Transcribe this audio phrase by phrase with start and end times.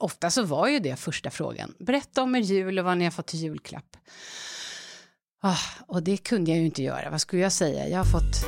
[0.00, 1.74] ofta så var ju det första frågan.
[1.78, 3.96] Berätta om er jul och vad ni har fått till julklapp.
[5.42, 7.10] Ah, och det kunde jag ju inte göra.
[7.10, 7.88] Vad skulle jag säga?
[7.88, 8.46] Jag har fått,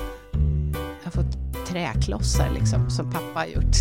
[0.73, 3.77] jag har fått träklossar liksom, som pappa har gjort.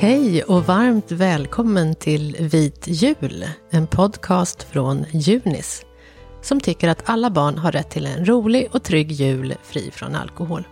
[0.00, 5.84] Hej och varmt välkommen till Vit jul, en podcast från Junis
[6.42, 10.14] som tycker att alla barn har rätt till en rolig och trygg jul fri från
[10.14, 10.64] alkohol.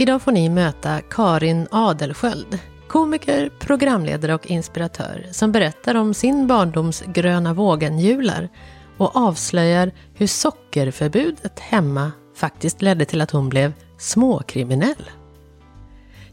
[0.00, 2.58] Idag får ni möta Karin Adelsköld,
[2.88, 8.48] komiker, programledare och inspiratör som berättar om sin barndoms gröna vågen-jular
[8.96, 15.10] och avslöjar hur sockerförbudet hemma faktiskt ledde till att hon blev småkriminell.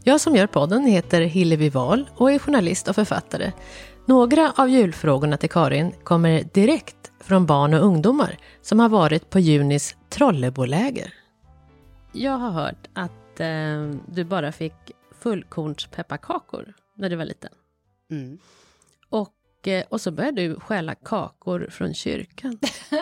[0.02, 3.52] Jag som gör podden heter Hillevi Wahl och är journalist och författare.
[4.06, 9.38] Några av julfrågorna till Karin kommer direkt från barn och ungdomar som har varit på
[9.38, 11.14] Junis Trolleboläger.
[12.12, 14.74] Jag har hört att eh, du bara fick
[15.20, 17.52] fullkornspepparkakor när du var liten.
[18.10, 18.38] Mm.
[19.08, 22.58] Och, eh, och så började du stjäla kakor från kyrkan.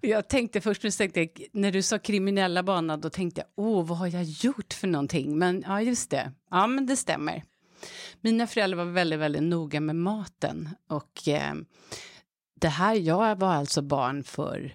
[0.00, 4.06] Jag tänkte först tänkte när du sa kriminella bana, då tänkte jag, åh, vad har
[4.06, 5.38] jag gjort för någonting?
[5.38, 6.32] Men ja, just det.
[6.50, 7.42] Ja, men det stämmer.
[8.20, 11.54] Mina föräldrar var väldigt, väldigt noga med maten och eh,
[12.60, 14.74] det här, jag var alltså barn för,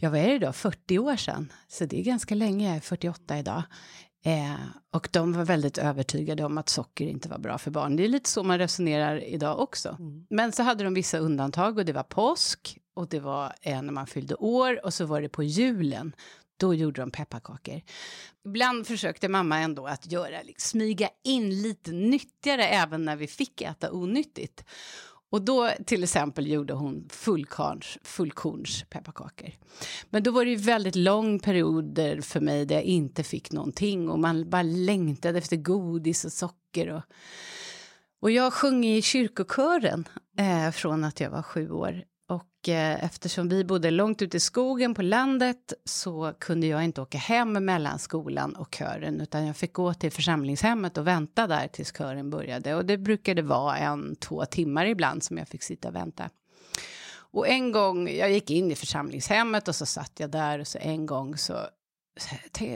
[0.00, 1.52] ja vad är det då, 40 år sedan.
[1.68, 3.62] Så det är ganska länge, jag är 48 idag.
[4.24, 4.54] Eh,
[4.90, 7.96] och de var väldigt övertygade om att socker inte var bra för barn.
[7.96, 9.96] Det är lite så man resonerar idag också.
[9.98, 10.26] Mm.
[10.30, 13.92] Men så hade de vissa undantag och det var påsk och det var eh, när
[13.92, 16.12] man fyllde år och så var det på julen.
[16.56, 17.80] Då gjorde de pepparkakor.
[18.44, 23.62] Ibland försökte mamma ändå att göra, liksom, smyga in lite nyttigare även när vi fick
[23.62, 24.64] äta onyttigt.
[25.30, 29.50] Och då till exempel gjorde hon fullkorns, fullkorns pepparkakor.
[30.10, 34.08] Men då var det ju väldigt lång perioder för mig där jag inte fick någonting
[34.08, 36.88] och man bara längtade efter godis och socker.
[36.88, 37.02] Och,
[38.20, 40.08] och jag sjöng i kyrkokören
[40.38, 42.04] eh, från att jag var sju år.
[42.30, 47.00] Och eh, eftersom vi bodde långt ute i skogen på landet så kunde jag inte
[47.00, 51.68] åka hem mellan skolan och kören utan jag fick gå till församlingshemmet och vänta där
[51.68, 52.74] tills kören började.
[52.74, 56.30] Och det brukade vara en, två timmar ibland som jag fick sitta och vänta.
[57.32, 60.78] Och en gång, jag gick in i församlingshemmet och så satt jag där och så
[60.78, 61.54] en gång så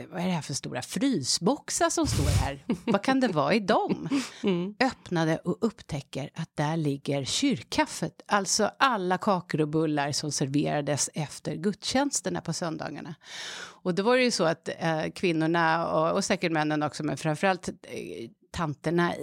[0.09, 2.65] vad är det här för stora frysboxar som står här?
[2.85, 4.09] vad kan det vara i dem?
[4.43, 4.75] Mm.
[4.79, 11.55] Öppnade och upptäcker att där ligger kyrkkaffet, alltså alla kakor och bullar som serverades efter
[11.55, 13.15] gudstjänsterna på söndagarna.
[13.57, 17.17] Och då var det ju så att eh, kvinnorna och, och säkert männen också, men
[17.17, 19.17] framförallt eh, tanterna, eh,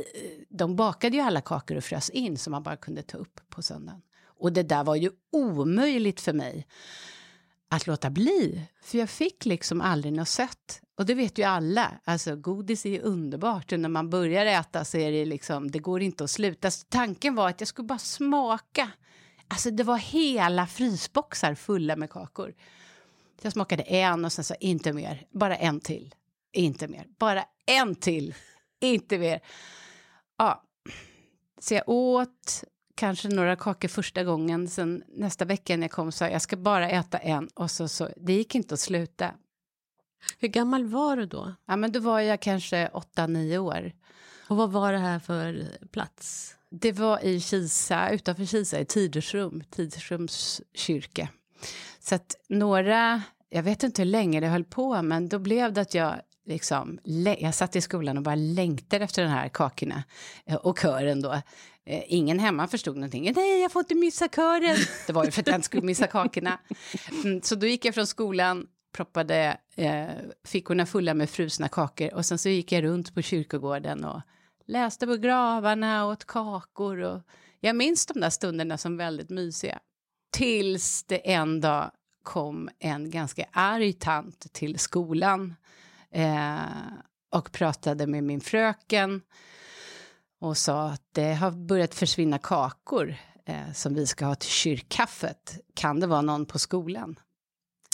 [0.49, 3.62] de bakade ju alla kakor och frös in som man bara kunde ta upp på
[3.62, 4.03] söndagen.
[4.25, 6.66] Och det där var ju omöjligt för mig
[7.72, 8.62] att låta bli.
[8.83, 10.81] För jag fick liksom aldrig något sött.
[10.99, 12.00] Och det vet ju alla.
[12.05, 13.72] Alltså godis är ju underbart.
[13.72, 16.71] Och när man börjar äta så är det liksom, det går inte att sluta.
[16.71, 18.91] Så tanken var att jag skulle bara smaka.
[19.49, 22.55] Alltså det var hela frysboxar fulla med kakor.
[23.41, 25.27] Så Jag smakade en och sen så inte mer.
[25.31, 26.15] Bara en till.
[26.53, 27.06] Inte mer.
[27.19, 28.34] Bara en till.
[28.81, 29.41] Inte mer.
[30.39, 30.62] Ja.
[31.60, 34.69] Så jag åt kanske några kakor första gången.
[34.69, 38.08] Sen nästa vecka när jag kom sa jag ska bara äta en och så, så
[38.16, 39.34] det gick inte att sluta.
[40.38, 41.54] Hur gammal var du då?
[41.66, 43.92] Ja, men då var jag kanske 8-9 år.
[44.48, 46.54] Och vad var det här för plats?
[46.70, 51.28] Det var i Kisa, utanför Kisa, i Tidersrum, Tidersrums kyrka.
[52.00, 55.80] Så att några, jag vet inte hur länge det höll på, men då blev det
[55.80, 56.14] att jag
[56.44, 56.98] liksom,
[57.38, 60.03] jag satt i skolan och bara längtade efter den här kakorna
[60.47, 61.42] eh, och kören då.
[61.87, 63.32] Eh, ingen hemma förstod någonting.
[63.37, 64.76] Nej, jag får inte missa kören.
[65.06, 66.59] Det var ju för att jag inte skulle missa kakorna.
[67.25, 70.09] Mm, så då gick jag från skolan, proppade eh,
[70.44, 74.21] fickorna fulla med frusna kakor och sen så gick jag runt på kyrkogården och
[74.66, 76.98] läste på gravarna och åt kakor.
[76.98, 77.22] Och
[77.60, 79.78] jag minns de där stunderna som väldigt mysiga.
[80.32, 81.91] Tills det en dag
[82.22, 85.54] kom en ganska arg tant till skolan
[86.10, 86.56] eh,
[87.30, 89.22] och pratade med min fröken
[90.42, 95.59] och sa att det har börjat försvinna kakor eh, som vi ska ha till kyrkkaffet.
[95.74, 97.18] Kan det vara någon på skolan?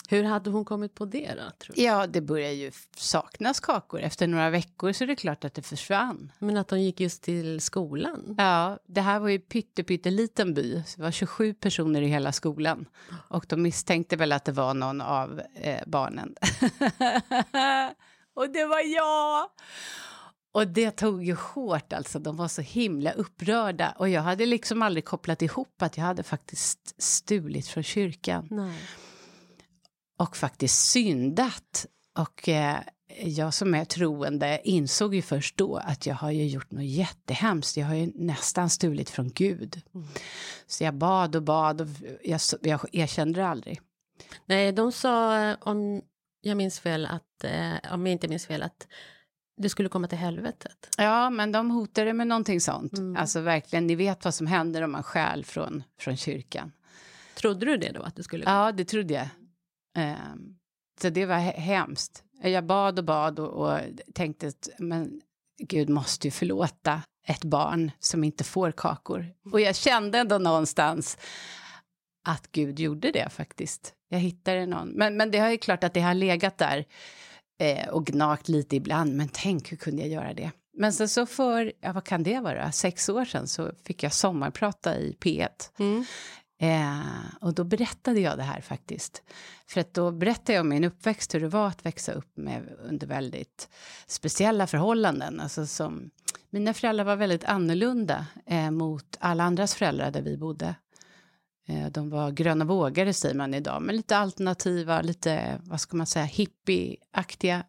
[0.09, 1.73] Hur hade hon kommit på det då?
[1.75, 4.01] Ja, det börjar ju saknas kakor.
[4.01, 6.33] Efter några veckor så är det klart att det försvann.
[6.39, 8.35] Men att de gick just till skolan?
[8.39, 10.75] Ja, det här var ju pytte, pytteliten by.
[10.97, 12.89] Det var 27 personer i hela skolan.
[13.29, 16.35] Och de misstänkte väl att det var någon av eh, barnen.
[18.35, 19.51] Och det var jag!
[20.53, 23.95] Och det tog ju hårt alltså, de var så himla upprörda.
[23.99, 28.49] Och jag hade liksom aldrig kopplat ihop att jag hade faktiskt stulit från kyrkan.
[28.51, 28.79] Nej.
[30.19, 31.87] Och faktiskt syndat.
[32.19, 32.79] Och eh,
[33.17, 37.77] jag som är troende insåg ju först då att jag har ju gjort något jättehemskt.
[37.77, 39.83] Jag har ju nästan stulit från Gud.
[39.95, 40.07] Mm.
[40.67, 41.89] Så jag bad och bad och
[42.25, 43.81] jag, jag erkände det aldrig.
[44.47, 46.03] Nej, de sa, om
[46.41, 48.87] jag minns fel, att, eh, om jag inte minns fel, att
[49.59, 50.89] det skulle komma till helvetet.
[50.97, 52.99] Ja, men de hotade med någonting sånt.
[52.99, 53.17] Mm.
[53.17, 56.73] Alltså verkligen, ni vet vad som händer om man stjäl från, från kyrkan.
[57.35, 58.03] Trodde du det då?
[58.03, 59.29] att det skulle Ja, det trodde jag.
[60.05, 60.57] Um,
[61.01, 62.25] så det var hemskt.
[62.43, 63.81] Jag bad och bad och, och
[64.15, 65.21] tänkte att men
[65.59, 69.27] Gud måste ju förlåta ett barn som inte får kakor.
[69.53, 71.19] Och jag kände ändå någonstans
[72.25, 73.95] att Gud gjorde det faktiskt.
[74.09, 74.89] Jag hittade någon.
[74.89, 76.85] Men, men det är klart att det har legat där
[77.59, 79.17] eh, och gnagt lite ibland.
[79.17, 80.51] Men tänk, hur kunde jag göra det?
[80.77, 84.13] Men sen så för, ja, vad kan det vara, sex år sedan så fick jag
[84.13, 85.49] sommarprata i P1.
[85.79, 86.05] Mm.
[86.61, 87.07] Eh,
[87.41, 89.23] och då berättade jag det här faktiskt.
[89.67, 92.63] För att då berättade jag om min uppväxt, hur det var att växa upp med,
[92.79, 93.69] under väldigt
[94.07, 95.41] speciella förhållanden.
[95.41, 96.11] Alltså som,
[96.51, 100.75] mina föräldrar var väldigt annorlunda eh, mot alla andras föräldrar där vi bodde.
[101.69, 106.07] Eh, de var gröna vågare säger man idag, men lite alternativa, lite, vad ska man
[106.07, 107.65] säga, hippieaktiga.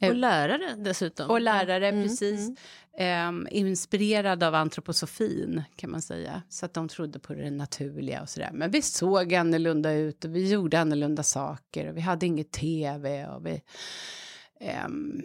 [0.00, 1.30] Och eh, lärare dessutom.
[1.30, 2.40] Och lärare, mm, precis.
[2.40, 3.28] Mm.
[3.28, 6.42] Um, inspirerad av antroposofin, kan man säga.
[6.48, 8.50] Så att de trodde på det naturliga och sådär.
[8.52, 13.26] Men vi såg annorlunda ut och vi gjorde annorlunda saker och vi hade inget tv
[13.26, 13.62] och vi...
[14.86, 15.22] Um,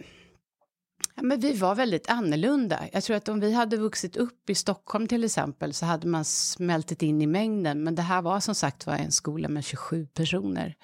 [1.19, 2.79] ja, men vi var väldigt annorlunda.
[2.91, 6.25] Jag tror att om vi hade vuxit upp i Stockholm till exempel så hade man
[6.25, 7.83] smältit in i mängden.
[7.83, 10.75] Men det här var som sagt var en skola med 27 personer.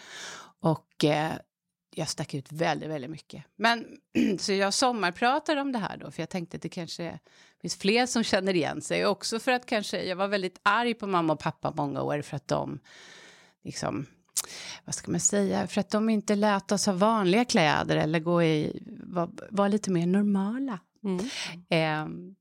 [0.62, 1.32] Och eh,
[1.96, 3.44] jag stack ut väldigt, väldigt mycket.
[3.56, 3.86] Men
[4.40, 7.20] så jag sommarpratar om det här då, för jag tänkte att det kanske
[7.62, 9.06] finns fler som känner igen sig.
[9.06, 12.36] Också för att kanske, jag var väldigt arg på mamma och pappa många år för
[12.36, 12.80] att de
[13.64, 14.06] liksom
[14.86, 18.44] vad ska man säga, för att de inte lät oss ha vanliga kläder eller gå
[18.44, 18.82] i,
[19.16, 20.80] var, var lite mer normala.
[21.04, 21.26] Mm.
[21.70, 22.36] Eh,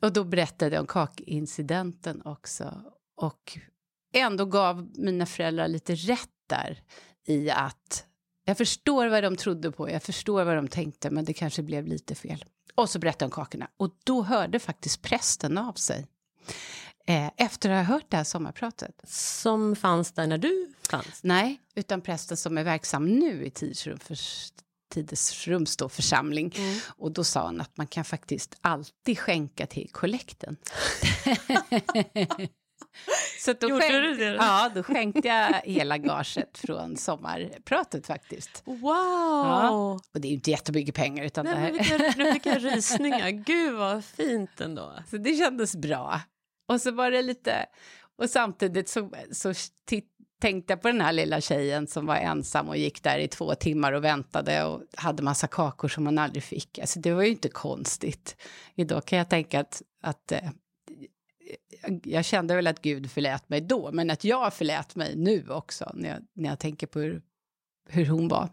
[0.00, 2.82] och då berättade jag om kakincidenten också.
[3.16, 3.58] Och
[4.14, 6.82] ändå gav mina föräldrar lite rätt där
[7.26, 8.06] i att
[8.44, 11.86] jag förstår vad de trodde på, jag förstår vad de tänkte, men det kanske blev
[11.86, 12.44] lite fel.
[12.74, 13.68] Och så berättade om kakorna.
[13.76, 16.06] Och då hörde faktiskt prästen av sig.
[17.06, 19.02] Eh, efter att ha hört det här sommarpratet.
[19.08, 21.20] Som fanns där när du fanns?
[21.22, 24.18] Nej, utan prästen som är verksam nu i Tidsrum för,
[24.90, 26.52] Tidesrums då, församling.
[26.56, 26.78] Mm.
[26.96, 30.56] Och då sa han att man kan faktiskt alltid skänka till kollekten.
[33.38, 34.34] Så då Gjorde skänk, du det?
[34.34, 38.62] Ja, då skänkte jag hela gaget från sommarpratet faktiskt.
[38.64, 38.82] Wow!
[38.82, 41.24] Ja, och det är ju inte jättemycket pengar.
[41.24, 41.72] Utan Nej, det här...
[41.72, 43.30] vilka, nu fick jag rysningar.
[43.30, 44.94] Gud vad fint ändå.
[45.10, 46.20] Så det kändes bra.
[46.68, 47.66] Och så var det lite...
[48.18, 49.54] Och samtidigt så, så
[50.40, 53.54] tänkte jag på den här lilla tjejen som var ensam och gick där i två
[53.54, 56.78] timmar och väntade och hade massa kakor som hon aldrig fick.
[56.78, 58.36] Alltså det var ju inte konstigt.
[58.74, 60.50] Idag kan jag tänka att, att eh,
[62.02, 65.90] jag kände väl att Gud förlät mig då, men att jag förlät mig nu också
[65.94, 67.22] när jag, när jag tänker på hur,
[67.88, 68.48] hur hon var,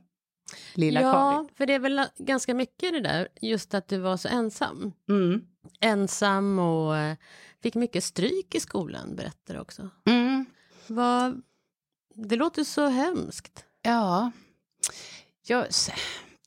[0.74, 1.48] lilla ja, Karin.
[1.50, 4.92] Ja, för det är väl ganska mycket det där, just att du var så ensam.
[5.10, 5.42] Mm.
[5.80, 7.18] Ensam och eh,
[7.64, 9.90] fick mycket stryk i skolan, berättar du också.
[10.06, 10.46] Mm.
[10.88, 11.42] Vad,
[12.18, 13.66] det låter så hemskt.
[13.82, 14.32] Ja.
[15.48, 15.66] Jag,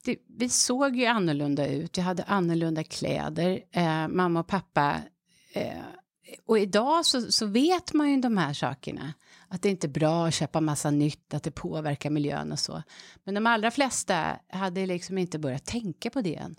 [0.05, 1.97] det, vi såg ju annorlunda ut.
[1.97, 3.61] Jag hade annorlunda kläder.
[3.71, 4.97] Eh, mamma och pappa
[5.55, 5.83] eh,
[6.47, 9.15] och idag så, så, vet man ju de här sakerna.
[9.49, 12.83] Att det inte är bra att köpa massa nytt, att det påverkar miljön och så.
[13.25, 16.57] Men de allra flesta hade liksom inte börjat tänka på det än.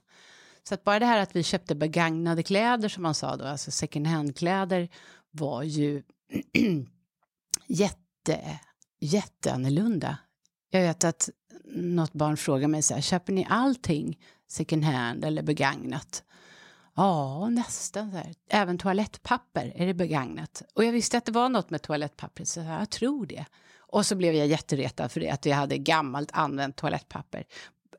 [0.63, 3.71] Så att bara det här att vi köpte begagnade kläder som man sa då, alltså
[3.71, 4.89] second hand-kläder,
[5.31, 6.03] var ju
[7.67, 8.59] jätte,
[9.01, 10.17] jätteannorlunda.
[10.69, 11.29] Jag vet att
[11.75, 16.23] något barn frågar mig så här, köper ni allting second hand eller begagnat?
[16.95, 18.11] Ja, nästan.
[18.11, 18.33] Så här.
[18.49, 20.63] Även toalettpapper är det begagnat.
[20.73, 23.45] Och jag visste att det var något med toalettpapper, så jag tror det.
[23.77, 27.43] Och så blev jag jätteretad för det, att vi hade gammalt använt toalettpapper.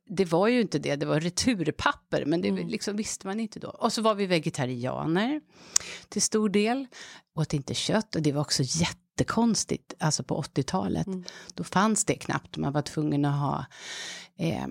[0.07, 2.69] Det var ju inte det, det var returpapper, men det mm.
[2.69, 3.69] liksom visste man inte då.
[3.69, 5.41] Och så var vi vegetarianer
[6.09, 6.87] till stor del,
[7.35, 8.63] åt inte kött och det var också
[9.23, 11.07] jättekonstigt, alltså på 80-talet.
[11.07, 11.25] Mm.
[11.55, 13.67] Då fanns det knappt, man var tvungen att ha
[14.39, 14.67] eh,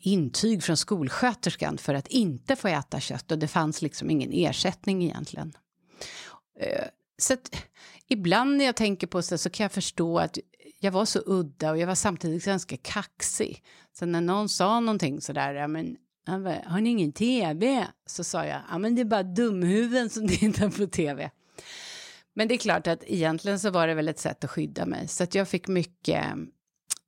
[0.00, 5.04] intyg från skolsköterskan för att inte få äta kött och det fanns liksom ingen ersättning
[5.04, 5.52] egentligen.
[6.60, 6.84] Eh,
[7.18, 7.56] så att,
[8.08, 10.38] ibland när jag tänker på det så kan jag förstå att
[10.80, 13.62] jag var så udda och jag var samtidigt ganska kaxig.
[13.98, 15.96] Så när någon sa någonting sådär, ja men
[16.64, 17.86] har ni ingen tv?
[18.06, 21.30] Så sa jag, ja men det är bara dumhuvuden som tittar på tv.
[22.36, 25.08] Men det är klart att egentligen så var det väl ett sätt att skydda mig.
[25.08, 26.24] Så att jag fick mycket,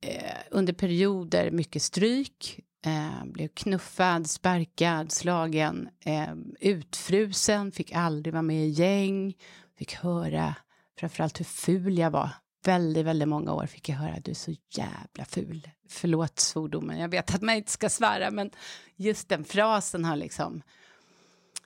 [0.01, 8.41] eh, under perioder mycket stryk Eh, blev knuffad, sparkad, slagen, eh, utfrusen, fick aldrig vara
[8.41, 9.37] med i gäng,
[9.77, 10.55] fick höra
[10.99, 12.29] framförallt hur ful jag var.
[12.65, 15.69] Väldigt, väldigt många år fick jag höra att du är så jävla ful.
[15.89, 18.51] Förlåt svordomen, jag vet att man inte ska svära, men
[18.95, 20.61] just den frasen har liksom...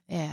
[0.08, 0.30] Eh,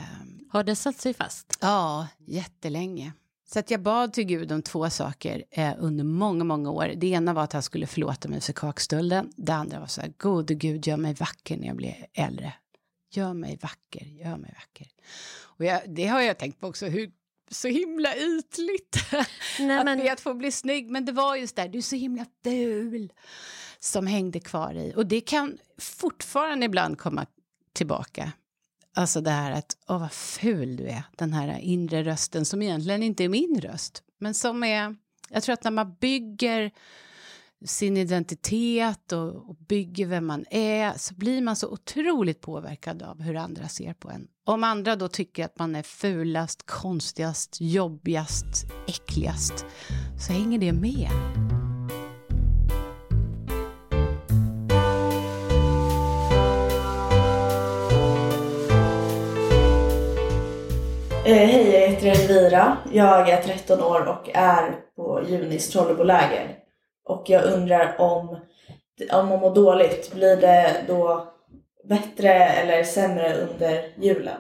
[0.51, 1.59] har det satt sig fast?
[1.61, 3.13] Ja, jättelänge.
[3.53, 6.93] Så att jag bad till Gud om två saker eh, under många, många år.
[6.97, 9.33] Det ena var att han skulle förlåta mig för kakstölden.
[9.37, 12.53] Det andra var så här, gode Gud, gör mig vacker när jag blir äldre.
[13.13, 14.87] Gör mig vacker, gör mig vacker.
[15.43, 17.11] Och jag, det har jag tänkt på också, hur
[17.51, 18.97] så himla ytligt
[19.59, 19.99] Nej, att men...
[19.99, 20.91] be att få bli snygg.
[20.91, 23.13] Men det var just där, du är så himla ful,
[23.79, 24.93] som hängde kvar i.
[24.97, 27.27] Och det kan fortfarande ibland komma
[27.73, 28.33] tillbaka.
[28.95, 33.03] Alltså det här att, åh vad ful du är, den här inre rösten som egentligen
[33.03, 34.03] inte är min röst.
[34.19, 34.97] Men som är,
[35.29, 36.71] jag tror att när man bygger
[37.65, 43.23] sin identitet och, och, bygger vem man är så blir man så otroligt påverkad av
[43.23, 44.27] hur andra ser på en.
[44.45, 49.65] Om andra då tycker att man är fulast, konstigast, jobbigast, äckligast
[50.27, 51.11] så hänger det med.
[61.31, 62.77] Eh, hej, jag heter Elvira.
[62.93, 66.59] Jag är 13 år och är på Junis Trolleboläger.
[67.05, 68.29] Och jag undrar om,
[69.13, 71.33] om man mår dåligt, blir det då
[71.89, 74.37] bättre eller sämre under julen?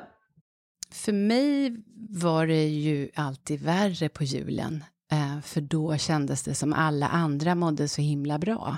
[0.92, 1.76] För mig
[2.11, 4.85] var det ju alltid värre på julen.
[5.12, 8.76] Eh, för då kändes det som alla andra mådde så himla bra.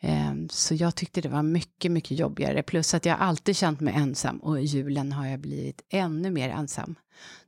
[0.00, 2.62] Ehm, så jag tyckte det var mycket, mycket jobbigare.
[2.62, 6.48] Plus att jag alltid känt mig ensam och i julen har jag blivit ännu mer
[6.50, 6.94] ensam.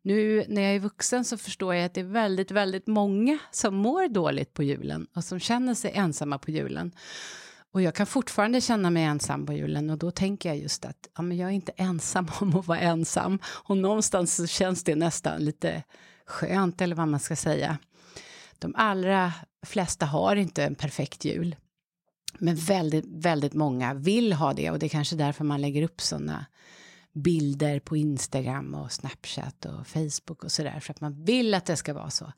[0.02, 3.74] Nu när jag är vuxen så förstår jag att det är väldigt, väldigt många som
[3.74, 6.92] mår dåligt på julen och som känner sig ensamma på julen.
[7.72, 11.08] Och jag kan fortfarande känna mig ensam på julen och då tänker jag just att
[11.16, 13.38] ja, men jag är inte ensam om att vara ensam.
[13.44, 15.82] Och någonstans så känns det nästan lite
[16.26, 17.78] skönt eller vad man ska säga.
[18.58, 19.32] De allra
[19.66, 21.56] flesta har inte en perfekt jul.
[22.40, 26.00] Men väldigt, väldigt många vill ha det och det är kanske därför man lägger upp
[26.00, 26.46] sådana
[27.12, 31.76] bilder på Instagram och Snapchat och Facebook och sådär för att man vill att det
[31.76, 32.32] ska vara så.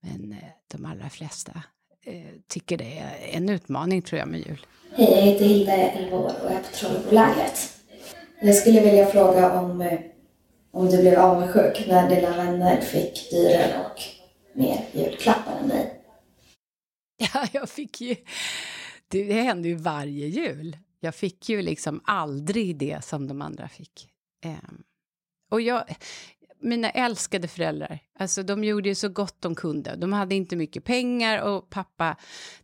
[0.00, 1.62] Men eh, de allra flesta
[2.04, 2.14] eh,
[2.48, 4.66] tycker det är en utmaning tror jag med jul.
[4.94, 7.76] Hej, jag heter Hilda, 11 år och är på Trollbolägret.
[8.42, 10.00] Jag skulle vilja fråga om, eh,
[10.70, 14.02] om du blev avundsjuk när dina vänner fick dyrare och
[14.58, 15.96] mer julklappar än dig?
[17.34, 18.16] Ja, jag fick ju
[19.10, 20.76] det hände ju varje jul.
[21.00, 24.08] Jag fick ju liksom aldrig det som de andra fick.
[24.44, 24.82] Um,
[25.50, 25.84] och jag,
[26.60, 29.96] mina älskade föräldrar, alltså de gjorde ju så gott de kunde.
[29.96, 32.16] De hade inte mycket pengar och pappa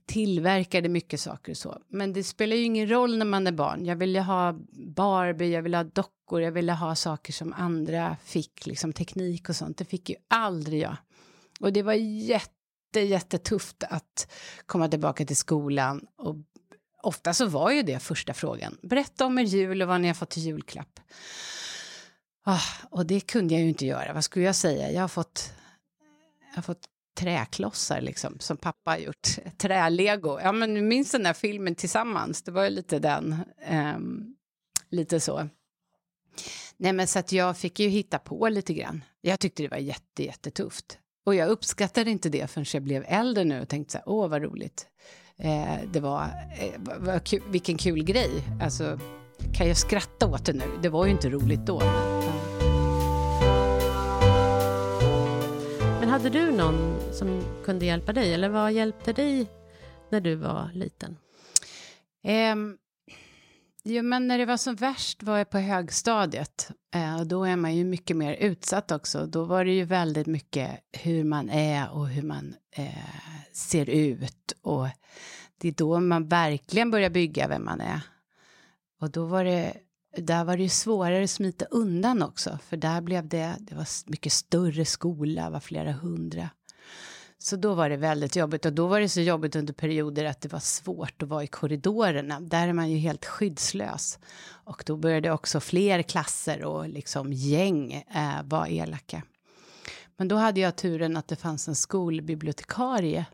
[0.07, 1.79] tillverkade mycket saker och så.
[1.89, 3.85] Men det spelar ju ingen roll när man är barn.
[3.85, 4.53] Jag ville ha
[4.97, 9.57] Barbie, jag ville ha dockor, jag ville ha saker som andra fick, liksom teknik och
[9.57, 9.79] sånt.
[9.79, 10.97] Det fick ju aldrig jag.
[11.61, 12.56] Och det var jätte
[13.01, 14.33] jätte, jättetufft att
[14.67, 16.07] komma tillbaka till skolan.
[16.17, 16.37] Och
[17.03, 18.79] ofta så var ju det första frågan.
[18.83, 21.01] Berätta om er jul och vad ni har fått i julklapp.
[22.47, 24.13] Oh, och det kunde jag ju inte göra.
[24.13, 24.91] Vad skulle jag säga?
[24.91, 25.53] Jag har fått,
[26.51, 26.87] jag har fått
[27.19, 29.29] träklossar liksom, som pappa har gjort.
[29.59, 30.41] Trälego.
[30.41, 32.43] Ja, men du minns den där filmen Tillsammans?
[32.43, 33.37] Det var ju lite den.
[33.71, 34.37] Um,
[34.91, 35.49] lite så.
[36.77, 39.05] Nej, men så att jag fick ju hitta på lite grann.
[39.21, 40.99] Jag tyckte det var jätte, jättetufft.
[41.27, 44.29] Och jag uppskattade inte det förrän jag blev äldre nu och tänkte så här, åh
[44.29, 44.87] vad roligt.
[45.39, 46.23] Eh, det var,
[46.59, 48.31] eh, var kul, vilken kul grej.
[48.63, 48.99] Alltså,
[49.55, 50.65] kan jag skratta åt det nu?
[50.83, 51.79] Det var ju inte roligt då.
[51.81, 52.41] Men,
[56.01, 58.35] men hade du någon som kunde hjälpa dig?
[58.35, 59.47] Eller vad hjälpte dig
[60.11, 61.17] när du var liten?
[62.53, 62.79] Um,
[63.89, 66.71] Jo, men när det var som värst var jag på högstadiet.
[66.95, 69.27] Eh, och då är man ju mycket mer utsatt också.
[69.27, 74.53] Då var det ju väldigt mycket hur man är och hur man eh, ser ut.
[74.63, 74.87] Och
[75.59, 78.01] det är då man verkligen börjar bygga vem man är.
[79.01, 79.75] Och då var det,
[80.17, 82.59] där var det ju svårare att smita undan också.
[82.63, 86.51] För där blev det, det var mycket större skola, var flera hundra.
[87.39, 90.41] Så då var det väldigt jobbigt och då var det så jobbigt under perioder att
[90.41, 92.41] det var svårt att vara i korridorerna.
[92.41, 94.19] Där är man ju helt skyddslös.
[94.49, 99.23] Och då började också fler klasser och liksom gäng eh, vara elaka.
[100.17, 103.27] Men då hade jag turen att det fanns en skolbibliotekarie.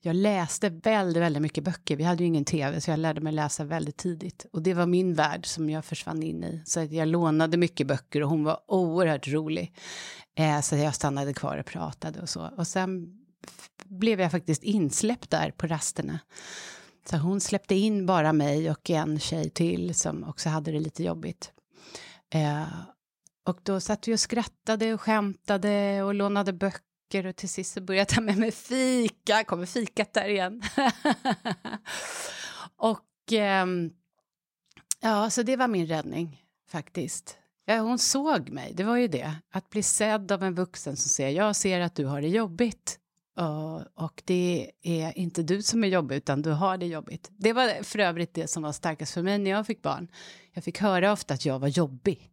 [0.00, 1.96] Jag läste väldigt, väldigt mycket böcker.
[1.96, 4.46] Vi hade ju ingen tv, så jag lärde mig läsa väldigt tidigt.
[4.52, 6.62] Och det var min värld som jag försvann in i.
[6.66, 9.74] Så jag lånade mycket böcker och hon var oerhört rolig.
[10.34, 12.50] Eh, så jag stannade kvar och pratade och så.
[12.56, 13.18] Och sen
[13.84, 16.18] blev jag faktiskt insläppt där på rasterna.
[17.10, 21.02] Så hon släppte in bara mig och en tjej till som också hade det lite
[21.02, 21.52] jobbigt.
[22.34, 22.68] Eh,
[23.46, 27.80] och då satt vi och skrattade och skämtade och lånade böcker och till sist så
[27.80, 30.62] började jag ta med mig fika, kommer fikat där igen.
[32.76, 33.66] och eh,
[35.00, 37.38] ja, så det var min räddning faktiskt.
[37.64, 39.34] Ja, hon såg mig, det var ju det.
[39.52, 42.98] Att bli sedd av en vuxen som säger jag ser att du har det jobbigt.
[43.38, 47.30] Och, och det är inte du som är jobbig, utan du har det jobbigt.
[47.36, 50.08] Det var för övrigt det som var starkast för mig när jag fick barn.
[50.52, 52.30] Jag fick höra ofta att jag var jobbig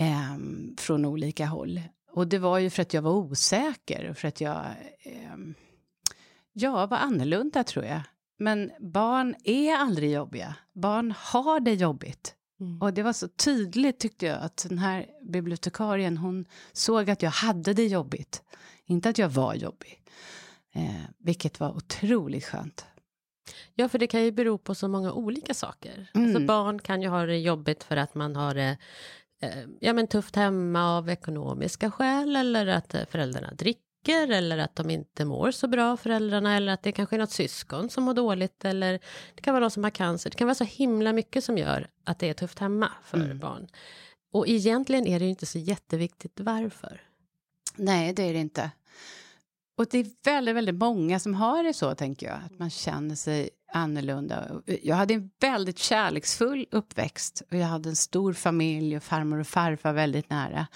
[0.00, 0.36] eh,
[0.78, 1.80] från olika håll.
[2.10, 4.64] Och det var ju för att jag var osäker och för att jag
[5.02, 5.38] eh,
[6.52, 8.00] ja, var annorlunda tror jag.
[8.38, 10.54] Men barn är aldrig jobbiga.
[10.72, 12.34] Barn har det jobbigt.
[12.60, 12.82] Mm.
[12.82, 17.30] Och det var så tydligt tyckte jag att den här bibliotekarien hon såg att jag
[17.30, 18.42] hade det jobbigt.
[18.88, 20.02] Inte att jag var jobbig.
[20.74, 22.86] Eh, vilket var otroligt skönt.
[23.74, 26.10] Ja, för det kan ju bero på så många olika saker.
[26.14, 26.26] Mm.
[26.26, 28.76] Alltså barn kan ju ha det jobbigt för att man har det
[29.42, 34.76] eh, ja, men tufft hemma av ekonomiska skäl eller att eh, föräldrarna dricker eller att
[34.76, 38.14] de inte mår så bra, föräldrarna, eller att det kanske är något syskon som mår
[38.14, 38.92] dåligt, eller
[39.34, 40.30] det kan vara någon som har cancer.
[40.30, 43.38] Det kan vara så himla mycket som gör att det är tufft hemma för mm.
[43.38, 43.68] barn.
[44.32, 47.07] Och egentligen är det inte så jätteviktigt varför.
[47.78, 48.70] Nej, det är det inte.
[49.76, 53.14] Och det är väldigt, väldigt många som har det så, tänker jag, att man känner
[53.14, 54.62] sig annorlunda.
[54.82, 59.46] Jag hade en väldigt kärleksfull uppväxt och jag hade en stor familj och farmor och
[59.46, 60.66] farfar väldigt nära.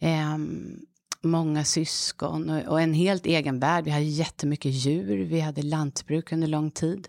[0.00, 0.86] Um,
[1.20, 3.84] många syskon och, och, en helt egen värld.
[3.84, 7.08] Vi hade jättemycket djur, vi hade lantbruk under lång tid.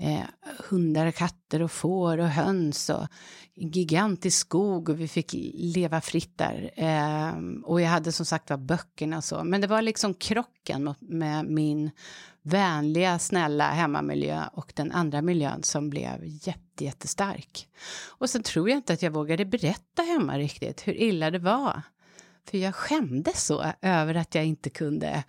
[0.00, 0.24] Eh,
[0.68, 3.06] hundar, katter och får och höns och
[3.54, 6.70] gigantisk skog och vi fick leva fritt där.
[6.76, 7.32] Eh,
[7.64, 9.44] och jag hade som sagt var böckerna och så.
[9.44, 11.90] Men det var liksom krocken med min
[12.42, 17.68] vänliga, snälla hemmamiljö och den andra miljön som blev jätte, jättestark.
[18.06, 21.82] Och sen tror jag inte att jag vågade berätta hemma riktigt hur illa det var.
[22.50, 25.24] För jag skämdes så över att jag inte kunde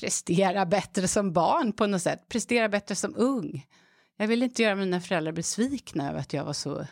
[0.00, 3.66] prestera bättre som barn på något sätt, prestera bättre som ung.
[4.16, 6.86] Jag ville inte göra mina föräldrar besvikna över att jag var så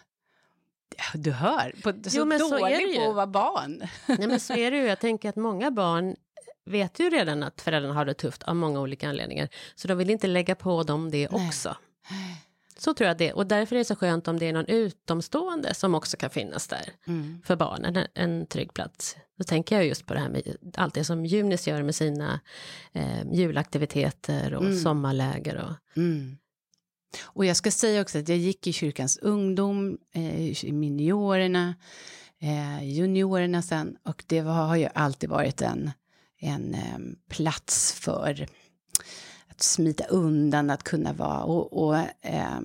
[1.14, 3.82] du hör, på, så jo, men dålig så på att vara barn.
[4.06, 4.84] Nej, men så är det ju.
[4.84, 6.16] Jag tänker att många barn
[6.64, 9.48] vet ju redan att föräldrarna har det tufft av många olika anledningar.
[9.74, 11.46] Så de vill inte lägga på dem det Nej.
[11.48, 11.76] också.
[12.78, 15.74] Så tror jag det Och därför är det så skönt om det är någon utomstående
[15.74, 17.42] som också kan finnas där mm.
[17.44, 19.16] för barnen, en, en trygg plats.
[19.38, 22.40] Då tänker jag just på det här med allt det som Junis gör med sina
[22.92, 24.78] eh, julaktiviteter och mm.
[24.78, 25.56] sommarläger.
[25.56, 26.36] Och, mm.
[27.22, 31.74] Och jag ska säga också att jag gick i kyrkans ungdom, eh, i miniorerna,
[32.40, 33.96] eh, juniorerna sen.
[34.02, 35.90] Och det var, har ju alltid varit en,
[36.40, 36.98] en eh,
[37.28, 38.46] plats för
[39.48, 41.42] att smita undan, att kunna vara.
[41.42, 42.60] Och, och eh,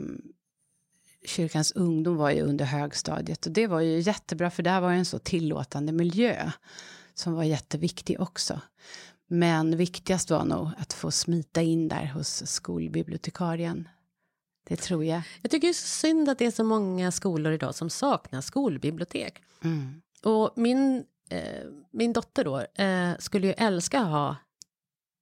[1.25, 3.45] kyrkans ungdom var ju under högstadiet.
[3.45, 6.51] Och det var ju jättebra för där var en så tillåtande miljö
[7.13, 8.62] som var jätteviktig också.
[9.27, 13.88] Men viktigast var nog att få smita in där hos skolbibliotekarien
[14.67, 15.21] det tror jag.
[15.41, 19.41] Jag tycker det är synd att det är så många skolor idag som saknar skolbibliotek.
[19.63, 20.01] Mm.
[20.23, 24.36] Och min, eh, min dotter då eh, skulle ju älska att ha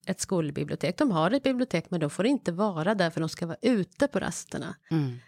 [0.05, 0.97] ett skolbibliotek.
[0.97, 4.07] De har ett bibliotek men de får inte vara där för de ska vara ute
[4.07, 4.75] på rasterna.
[4.91, 5.19] Mm.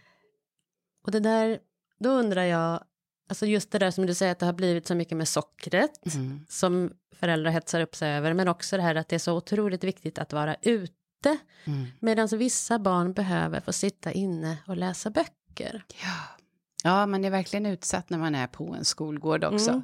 [1.04, 1.60] Och det där,
[2.00, 2.84] då undrar jag,
[3.30, 6.16] alltså just det där som du säger att det har blivit så mycket med sockret
[6.16, 6.46] mm.
[6.50, 9.84] som föräldrar hetsar upp sig över, men också det här att det är så otroligt
[9.84, 10.94] viktigt att vara ute
[11.28, 11.38] ute.
[11.66, 11.86] Mm.
[12.00, 15.84] Medan vissa barn behöver få sitta inne och läsa böcker.
[16.04, 16.38] Ja.
[16.84, 19.70] ja, man är verkligen utsatt när man är på en skolgård också.
[19.70, 19.84] Mm.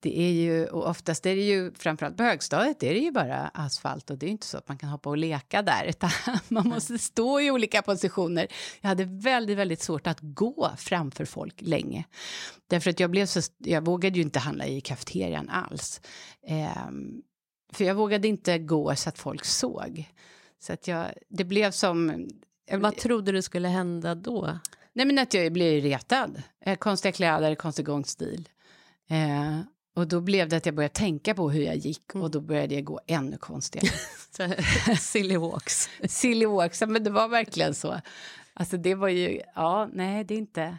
[0.00, 3.50] Det är ju, och oftast är det ju, framförallt på högstadiet, är det ju bara
[3.54, 6.10] asfalt och det är inte så att man kan hoppa och leka där, utan
[6.48, 8.46] man måste stå i olika positioner.
[8.80, 12.04] Jag hade väldigt, väldigt svårt att gå framför folk länge.
[12.66, 16.00] Därför att jag blev så, jag vågade ju inte handla i kafeterian alls.
[16.46, 16.90] Eh,
[17.72, 20.08] för jag vågade inte gå så att folk såg.
[20.62, 22.28] Så att jag, det blev som...
[22.72, 24.58] Vad trodde du skulle hända då?
[24.92, 26.42] Nej men att jag blev retad.
[26.60, 28.48] Eh, konstiga kläder, konstig gångstil.
[29.10, 29.60] Eh,
[29.94, 32.74] och då blev det att jag började tänka på hur jag gick och då började
[32.74, 33.96] jag gå ännu konstigare.
[34.98, 35.90] Silly walks.
[36.08, 38.00] Silly walks, men det var verkligen så.
[38.54, 40.76] Alltså det var ju, ja, nej det är inte...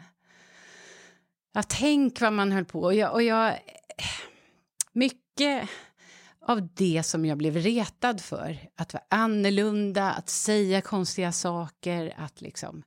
[1.52, 2.80] Ja, tänk vad man höll på.
[2.80, 3.58] Och jag, och jag
[4.92, 5.68] mycket
[6.46, 8.58] av det som jag blev retad för.
[8.76, 12.82] Att vara annorlunda, att säga konstiga saker, att liksom...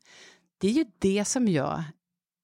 [0.57, 1.83] Det är ju det som jag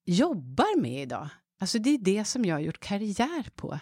[0.06, 1.28] jobbar med idag.
[1.60, 3.78] Alltså det är det som jag har gjort karriär på.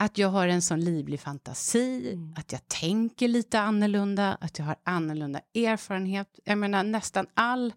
[0.00, 2.34] att jag har en sån livlig fantasi, Mm.
[2.38, 6.38] att jag tänker lite annorlunda, att jag har annorlunda erfarenhet.
[6.44, 7.72] Jag menar nästan all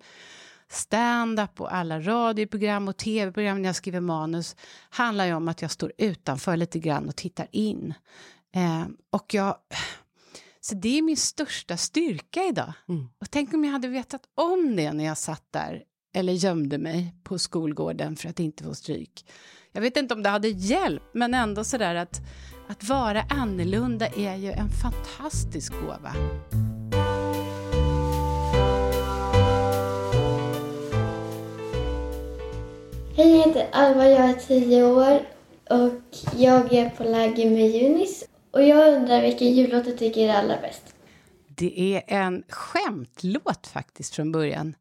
[0.72, 4.56] stand-up och alla radioprogram och tv-program när jag skriver manus
[4.90, 7.94] handlar ju om att jag står utanför lite grann och tittar in.
[8.56, 9.56] Eh, och jag...
[10.64, 12.74] Så det är min största styrka idag.
[12.90, 13.10] Mm.
[13.22, 17.16] Och tänk om jag hade vetat om det när jag satt där eller gömde mig
[17.24, 19.26] på skolgården för att inte få stryk.
[19.72, 22.22] Jag vet inte om det hade hjälpt, men ändå sådär att,
[22.68, 26.14] att vara annorlunda är ju en fantastisk gåva.
[33.16, 35.22] Hej, jag heter Alva, jag är tio år
[35.70, 38.24] och jag är på läger med Junis.
[38.52, 40.96] Och jag undrar vilken jullåt du tycker är allra bäst?
[41.48, 44.76] Det är en skämtlåt faktiskt från början.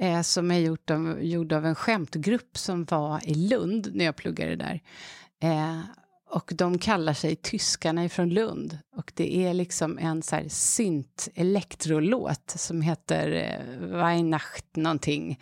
[0.00, 4.16] Eh, som är gjort av, gjord av en skämtgrupp som var i Lund när jag
[4.16, 4.80] pluggade där.
[5.42, 5.80] Eh,
[6.30, 8.78] och de kallar sig Tyskarna ifrån Lund.
[8.96, 15.40] Och det är liksom en så här synt elektrolåt som heter eh, Weihnacht någonting.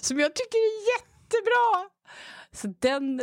[0.00, 1.90] Som jag tycker är jättebra!
[2.52, 3.22] Så den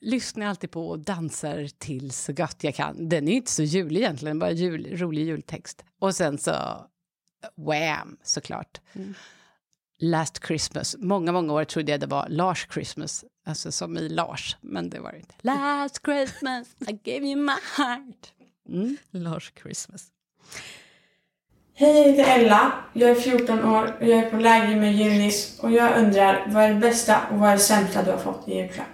[0.00, 3.08] lyssnar jag alltid på och dansar till så gott jag kan.
[3.08, 5.84] Den är inte så julig egentligen, bara jul, rolig jultext.
[5.98, 6.52] Och sen så
[7.56, 8.80] Wham, såklart.
[9.98, 10.96] Last Christmas.
[10.98, 15.00] Många, många år trodde jag det var Lars Christmas, alltså som i Lars, men det
[15.00, 15.34] var det inte.
[15.40, 18.32] Last Christmas I gave you my heart.
[18.68, 18.96] Mm.
[19.10, 20.08] Lars Christmas.
[21.76, 22.72] Hej, jag heter Ella.
[22.92, 26.62] Jag är 14 år och jag är på läger med Junis och jag undrar vad
[26.62, 28.86] är det bästa och vad är det sämsta du har fått i julklapp?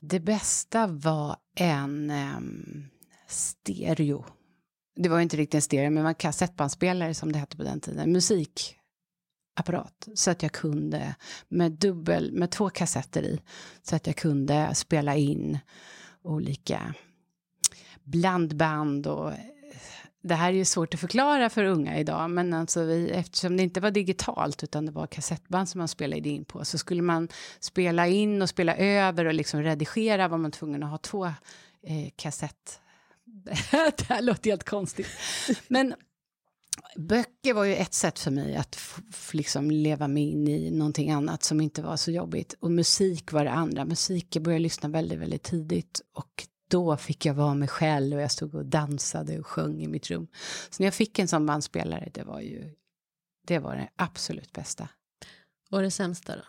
[0.00, 2.84] Det bästa var en ehm,
[3.28, 4.24] stereo.
[4.96, 8.12] Det var inte riktigt en stereo, men en kassettbandspelare som det hette på den tiden.
[8.12, 10.08] Musikapparat.
[10.14, 11.14] Så att jag kunde,
[11.48, 13.40] med dubbel, med två kassetter i,
[13.82, 15.58] så att jag kunde spela in
[16.22, 16.94] olika
[18.04, 19.32] blandband och
[20.24, 23.62] det här är ju svårt att förklara för unga idag, men alltså vi, eftersom det
[23.62, 27.28] inte var digitalt utan det var kassettband som man spelade in på så skulle man
[27.60, 32.10] spela in och spela över och liksom redigera var man tvungen att ha två eh,
[32.16, 32.80] kassett.
[33.70, 35.06] det här låter helt konstigt.
[35.68, 35.94] Men
[36.96, 38.78] böcker var ju ett sätt för mig att
[39.32, 42.54] liksom leva mig in i någonting annat som inte var så jobbigt.
[42.60, 43.84] Och musik var det andra.
[43.84, 48.22] Musik, jag började lyssna väldigt, väldigt tidigt och då fick jag vara mig själv och
[48.22, 50.26] jag stod och dansade och sjöng i mitt rum.
[50.70, 52.74] Så när jag fick en sån bandspelare, det var ju
[53.46, 54.88] det var det absolut bästa.
[55.70, 56.42] Och det sämsta då?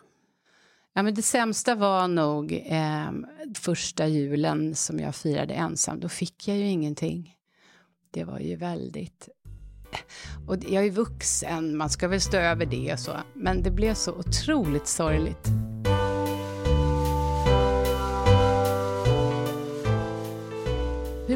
[0.94, 3.10] Ja, men det sämsta var nog eh,
[3.54, 6.00] första julen som jag firade ensam.
[6.00, 7.34] Då fick jag ju ingenting.
[8.10, 9.28] Det var ju väldigt...
[10.48, 13.16] Och jag är vuxen, man ska väl stå över det och så.
[13.34, 15.48] Men det blev så otroligt sorgligt.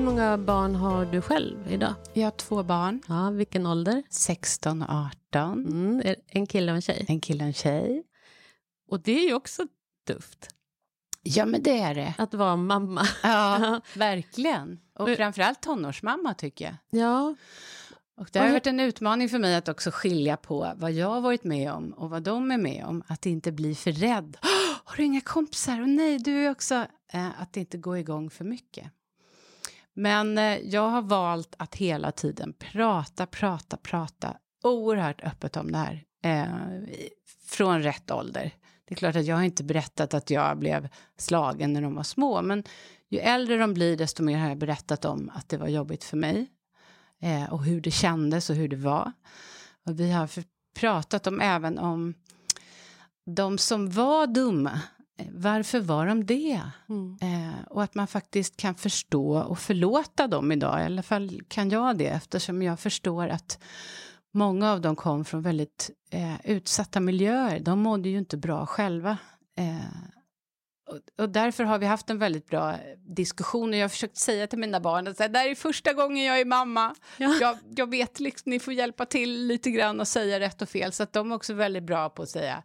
[0.00, 1.94] Hur många barn har du själv idag?
[2.12, 4.02] Jag har två barn, Ja, vilken ålder?
[4.10, 4.88] 16 och
[5.34, 5.66] 18.
[5.66, 7.04] Mm, en kille och en tjej.
[7.08, 8.02] En kille och en tjej.
[8.90, 9.62] Och det är ju också
[10.06, 10.48] tufft
[11.22, 12.14] Ja, men det är det.
[12.18, 13.06] att vara mamma.
[13.22, 14.80] Ja, verkligen.
[14.94, 17.00] Och Men- framförallt tonårsmamma tycker jag.
[17.00, 17.34] Ja,
[18.16, 21.08] Och det har Och varit en utmaning för mig att också skilja på vad jag
[21.10, 23.02] har varit med om och vad de är med om.
[23.06, 24.36] Att inte bli för rädd.
[24.42, 24.48] "Åh,
[24.84, 25.80] har du inga kompisar?
[25.82, 26.74] Och nej, du är också...
[27.12, 28.90] Eh, att inte gå igång för mycket.
[29.94, 35.78] Men eh, jag har valt att hela tiden prata, prata, prata oerhört öppet om det
[35.78, 36.04] här.
[36.22, 36.46] Eh,
[37.46, 38.54] från rätt ålder.
[38.84, 42.02] Det är klart att jag har inte berättat att jag blev slagen när de var
[42.02, 42.42] små.
[42.42, 42.64] Men
[43.08, 46.16] ju äldre de blir, desto mer har jag berättat om att det var jobbigt för
[46.16, 46.50] mig
[47.20, 49.12] eh, och hur det kändes och hur det var.
[49.86, 50.30] Och vi har
[50.74, 52.14] pratat om även om
[53.26, 54.80] de som var dumma.
[55.32, 56.60] Varför var de det?
[56.88, 57.18] mm.
[57.22, 60.80] Eh, och att man faktiskt kan förstå och förlåta dem idag.
[60.80, 63.58] I alla fall kan jag det eftersom jag förstår att
[64.32, 67.60] många av dem kom från väldigt eh, utsatta miljöer.
[67.60, 69.18] De mådde ju inte bra själva.
[69.58, 70.10] Eh,
[70.90, 74.46] och, och därför har vi haft en väldigt bra diskussion och jag har försökt säga
[74.46, 76.94] till mina barn att det här är första gången jag är mamma.
[77.16, 77.36] Ja.
[77.40, 80.92] Jag, jag vet liksom, ni får hjälpa till lite grann och säga rätt och fel.
[80.92, 82.62] Så att de är också väldigt bra på att säga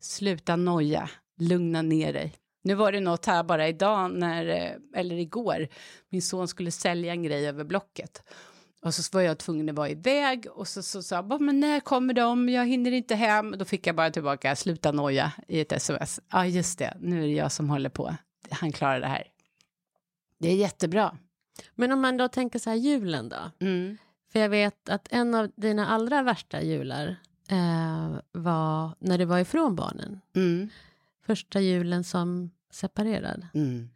[0.00, 2.34] sluta noja, lugna ner dig.
[2.64, 5.68] Nu var det något här bara idag, när, eh, eller igår,
[6.08, 8.22] min son skulle sälja en grej över Blocket.
[8.82, 11.60] Och så var jag tvungen att vara iväg och så sa så, jag, "Bara, men
[11.60, 12.48] när kommer de?
[12.48, 13.54] Jag hinner inte hem.
[13.58, 16.20] Då fick jag bara tillbaka, sluta noja i ett sms.
[16.32, 18.14] Ja, just det, nu är det jag som håller på.
[18.50, 19.24] Han klarar det här.
[20.40, 21.18] Det är jättebra.
[21.74, 23.50] Men om man då tänker så här julen då?
[23.66, 23.96] Mm.
[24.32, 27.16] För jag vet att en av dina allra värsta jular
[27.50, 30.20] eh, var när du var ifrån barnen.
[30.36, 30.68] Mm.
[31.26, 33.46] Första julen som separerad.
[33.54, 33.88] Mm.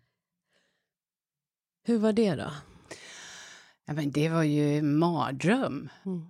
[1.83, 2.53] Hur var det då?
[3.87, 5.89] Ja, men det var ju en mardröm.
[6.05, 6.27] Mm.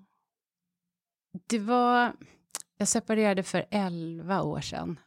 [1.46, 2.12] Det var...
[2.76, 5.00] Jag separerade för 11 år sedan.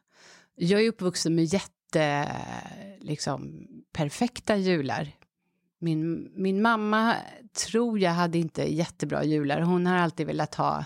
[0.56, 2.36] Jag är uppvuxen med jätte,
[3.00, 5.12] liksom, perfekta jular.
[5.80, 7.16] Min, min mamma
[7.68, 9.62] tror jag hade inte jättebra jular.
[9.62, 10.86] Hon har alltid velat ha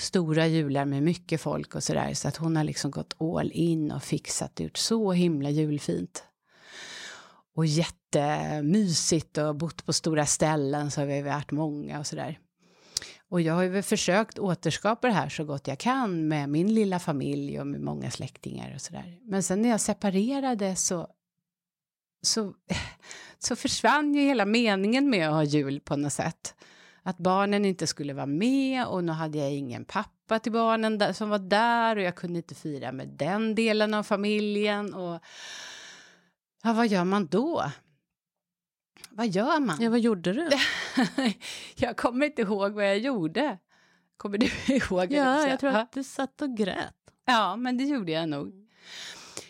[0.00, 2.14] stora jular med mycket folk och sådär.
[2.14, 6.24] Så att hon har liksom gått all in och fixat ut så himla julfint.
[7.54, 12.38] Och jättemysigt och bott på stora ställen så har vi varit många och sådär.
[13.28, 16.98] Och jag har ju försökt återskapa det här så gott jag kan med min lilla
[16.98, 19.18] familj och med många släktingar och sådär.
[19.22, 21.08] Men sen när jag separerade så,
[22.22, 22.54] så,
[23.38, 26.54] så försvann ju hela meningen med att ha jul på något sätt.
[27.02, 31.12] Att barnen inte skulle vara med och nu hade jag ingen pappa till barnen där,
[31.12, 34.94] som var där och jag kunde inte fira med den delen av familjen.
[34.94, 35.20] Och
[36.62, 37.70] ja, vad gör man då?
[39.10, 39.82] Vad gör man?
[39.82, 40.48] Ja, vad gjorde du?
[41.76, 43.58] jag kommer inte ihåg vad jag gjorde.
[44.16, 45.12] Kommer du ihåg?
[45.12, 46.94] Ja, jag tror att du satt och grät.
[47.26, 48.52] Ja, men det gjorde jag nog.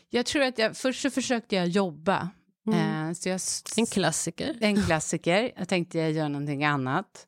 [0.09, 2.29] Jag tror att jag, först så försökte jag jobba.
[2.73, 3.09] Mm.
[3.09, 3.41] Eh, så jag,
[3.77, 4.57] En klassiker.
[4.61, 5.53] en klassiker.
[5.57, 7.27] Jag tänkte jag gör någonting annat.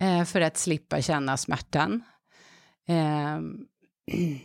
[0.00, 2.02] Eh, för att slippa känna smärtan.
[2.88, 3.38] Eh,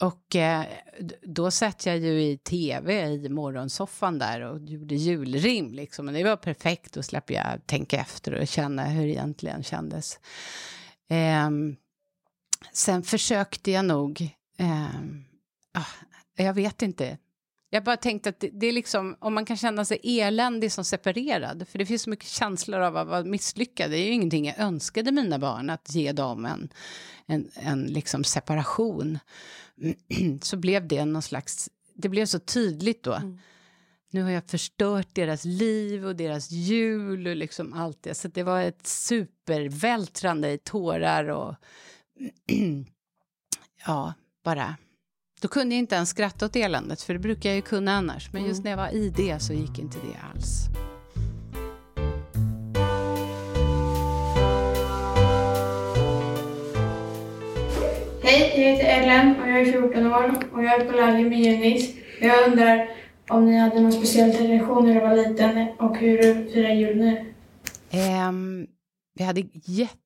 [0.00, 0.64] och eh,
[1.22, 5.72] då satt jag ju i tv i morgonsoffan där och gjorde julrim.
[5.72, 6.08] Liksom.
[6.08, 10.18] Och det var perfekt, då slapp jag tänka efter och känna hur det egentligen kändes.
[11.08, 11.76] Ehm,
[12.72, 15.24] sen försökte jag nog, ehm,
[15.74, 15.86] ah,
[16.36, 17.18] jag vet inte.
[17.74, 20.84] Jag bara tänkte att det, det är liksom, om man kan känna sig eländig som
[20.84, 23.90] separerad, för det finns så mycket känslor av att vara misslyckad.
[23.90, 26.68] Det är ju ingenting jag önskade mina barn, att ge dem en,
[27.26, 29.18] en, en liksom separation.
[30.42, 33.20] så blev det någon slags, det blev så tydligt då.
[34.10, 38.14] Nu har jag förstört deras liv och deras jul och liksom allt det.
[38.14, 41.54] Så det var ett supervältrande i tårar och
[43.86, 44.76] ja, bara.
[45.44, 48.32] Då kunde jag inte ens skratta åt eländet, för det brukar jag ju kunna annars.
[48.32, 50.66] Men just när jag var i det så gick inte det alls.
[58.22, 61.38] Hej, jag heter Ellen och jag är 14 år och jag är på läger med
[61.38, 61.94] Junis.
[62.20, 62.88] Jag undrar
[63.28, 66.96] om ni hade någon speciell tradition när du var liten och hur du firar jul
[66.96, 67.34] nu?
[67.90, 68.66] Ehm,
[69.14, 69.42] vi hade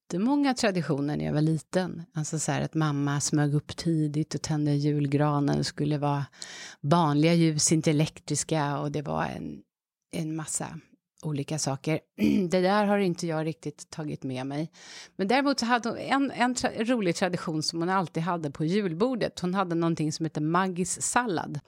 [0.09, 2.03] jättemånga traditioner när jag var liten.
[2.15, 5.59] Alltså så här att mamma smög upp tidigt och tände julgranen.
[5.59, 6.27] Det skulle vara
[6.81, 8.79] vanliga ljus, inte elektriska.
[8.79, 9.63] Och det var en,
[10.13, 10.81] en massa
[11.23, 12.01] olika saker.
[12.51, 14.71] Det där har inte jag riktigt tagit med mig.
[15.17, 18.65] Men däremot så hade hon en, en tra- rolig tradition som hon alltid hade på
[18.65, 19.41] julbordet.
[19.41, 21.61] Hon hade någonting som hette Maggis sallad.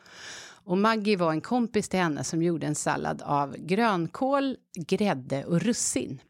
[0.65, 4.57] Och Maggie var en kompis till henne som gjorde en sallad av grönkål,
[4.89, 6.21] grädde och russin.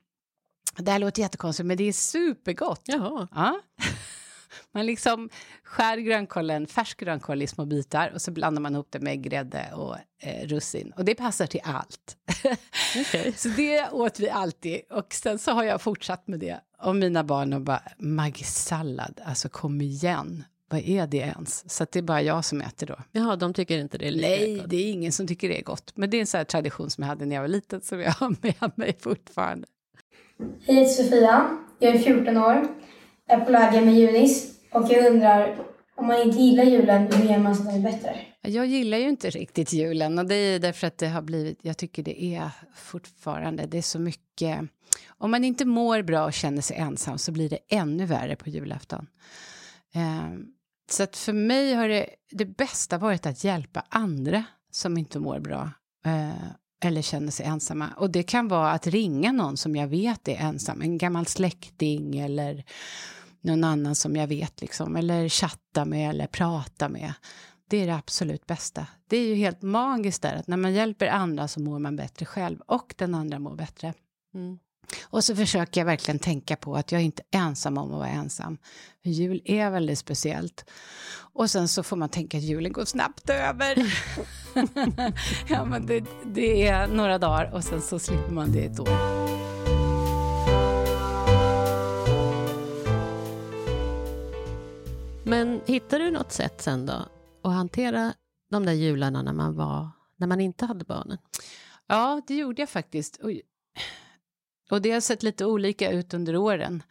[0.76, 2.82] Det här låter jättekonstigt, men det är supergott.
[2.84, 3.28] Jaha.
[3.34, 3.60] Ja.
[4.72, 5.30] Man liksom
[5.64, 9.72] skär grönkålen, färsk grönkål i små bitar och så blandar man ihop det med grädde
[9.74, 10.92] och eh, russin.
[10.96, 12.16] Och det passar till allt.
[13.00, 13.32] Okej.
[13.36, 14.80] Så det åt vi alltid.
[14.90, 16.60] Och sen så har jag fortsatt med det.
[16.82, 20.44] Och mina barn och bara, Maggi-sallad, alltså kom igen.
[20.68, 21.70] Vad är det ens?
[21.70, 22.96] Så att det är bara jag som äter då.
[23.12, 24.70] Jaha, de tycker inte det är lika Nej, gott.
[24.70, 25.92] det är ingen som tycker det är gott.
[25.94, 28.00] Men det är en sån här tradition som jag hade när jag var liten som
[28.00, 29.66] jag har med mig fortfarande.
[30.40, 31.58] Hej, jag heter Sofia.
[31.78, 32.66] Jag är 14 år.
[33.26, 34.60] Jag är på läger med Junis.
[34.72, 35.56] Och jag undrar,
[35.96, 38.16] om man inte gillar julen, hur gör man så att den är bättre?
[38.42, 41.76] Jag gillar ju inte riktigt julen och det är därför att det har blivit, jag
[41.76, 44.60] tycker det är fortfarande, det är så mycket,
[45.18, 48.50] om man inte mår bra och känner sig ensam så blir det ännu värre på
[48.50, 49.06] julafton.
[49.94, 50.46] Ehm,
[50.90, 55.40] så att för mig har det, det bästa varit att hjälpa andra som inte mår
[55.40, 55.70] bra
[56.06, 56.50] eh,
[56.80, 57.88] eller känner sig ensamma.
[57.96, 62.18] Och det kan vara att ringa någon som jag vet är ensam, en gammal släkting
[62.18, 62.64] eller
[63.40, 67.12] någon annan som jag vet, liksom, eller chatta med eller prata med.
[67.68, 68.86] Det är det absolut bästa.
[69.08, 72.26] Det är ju helt magiskt där att när man hjälper andra så mår man bättre
[72.26, 73.94] själv och den andra mår bättre.
[74.34, 74.58] Mm.
[75.02, 78.08] Och så försöker jag verkligen tänka på att jag är inte ensam om att vara
[78.08, 78.58] ensam.
[79.02, 80.64] Jul är väldigt speciellt.
[81.32, 83.94] Och sen så får man tänka att julen går snabbt över.
[85.48, 89.20] ja, men det, det är några dagar och sen så slipper man det ett år.
[95.24, 96.92] Men hittade du något sätt sen då
[97.42, 98.12] att hantera
[98.50, 101.18] de där jularna när man, var, när man inte hade barnen?
[101.86, 103.20] Ja, det gjorde jag faktiskt.
[104.70, 106.82] Och det har sett lite olika ut under åren.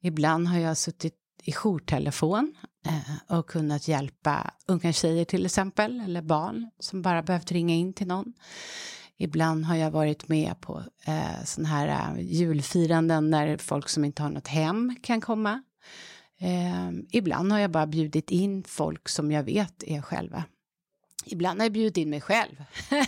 [0.00, 2.54] Ibland har jag suttit i jourtelefon
[2.86, 7.92] eh, och kunnat hjälpa unga tjejer till exempel, eller barn som bara behövt ringa in
[7.92, 8.32] till någon.
[9.16, 14.22] Ibland har jag varit med på eh, sådana här eh, julfiranden när folk som inte
[14.22, 15.62] har något hem kan komma.
[16.40, 20.44] Eh, ibland har jag bara bjudit in folk som jag vet är själva.
[21.24, 22.64] Ibland har jag bjudit in mig själv.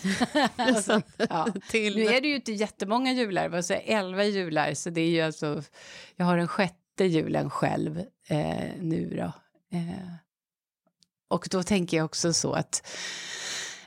[0.57, 1.49] alltså, ja.
[1.71, 1.97] Till...
[1.97, 5.63] Nu är det ju inte jättemånga jular, säger elva jular, så det är ju alltså,
[6.17, 7.99] jag har den sjätte julen själv
[8.29, 9.33] eh, nu då.
[9.77, 10.15] Eh,
[11.29, 12.89] och då tänker jag också så att,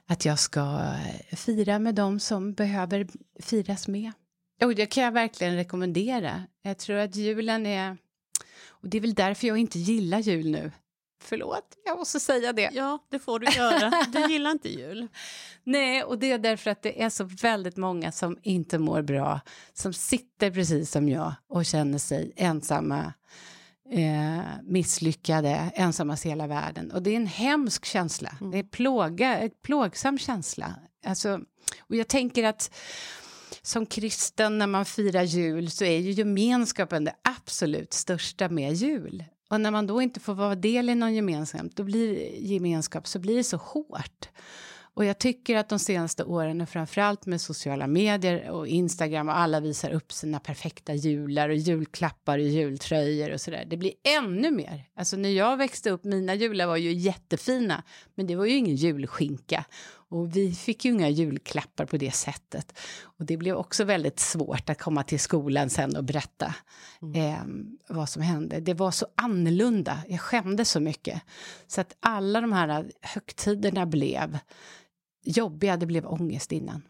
[0.05, 0.93] att jag ska
[1.31, 3.07] fira med dem som behöver
[3.39, 4.11] firas med.
[4.61, 6.43] Och det kan jag verkligen rekommendera.
[6.61, 7.97] Jag tror att julen är,
[8.67, 10.71] och det är väl därför jag inte gillar jul nu.
[11.21, 12.69] Förlåt, jag måste säga det.
[12.73, 13.91] Ja, det får du göra.
[14.13, 15.07] Du gillar inte jul.
[15.63, 19.39] Nej, och det är därför att det är så väldigt många som inte mår bra,
[19.73, 23.13] som sitter precis som jag och känner sig ensamma,
[23.91, 26.91] eh, misslyckade, ensammast i hela världen.
[26.91, 28.51] Och det är en hemsk känsla, Mm.
[28.51, 30.75] det är plåga, en plågsam känsla.
[31.05, 31.39] Alltså,
[31.79, 32.75] och jag tänker att
[33.61, 39.23] som kristen när man firar jul så är ju gemenskapen det absolut största med jul.
[39.49, 43.19] Och när man då inte får vara del i någon gemenskap, då blir gemenskap så
[43.19, 44.29] blir det så hårt.
[44.93, 49.37] Och jag tycker att de senaste åren, och framförallt med sociala medier och Instagram och
[49.37, 53.65] alla visar upp sina perfekta jular och julklappar och jultröjor och sådär.
[53.67, 54.83] Det blir ännu mer.
[54.95, 57.83] Alltså när jag växte upp, mina jular var ju jättefina,
[58.15, 59.65] men det var ju ingen julskinka.
[60.09, 62.79] Och vi fick ju inga julklappar på det sättet.
[63.01, 66.55] Och det blev också väldigt svårt att komma till skolan sen och berätta
[67.15, 67.43] eh,
[67.87, 68.59] vad som hände.
[68.59, 71.21] Det var så annorlunda, jag skämdes så mycket.
[71.67, 74.39] Så att alla de här högtiderna blev
[75.23, 76.81] jobbiga, det blev ångest innan.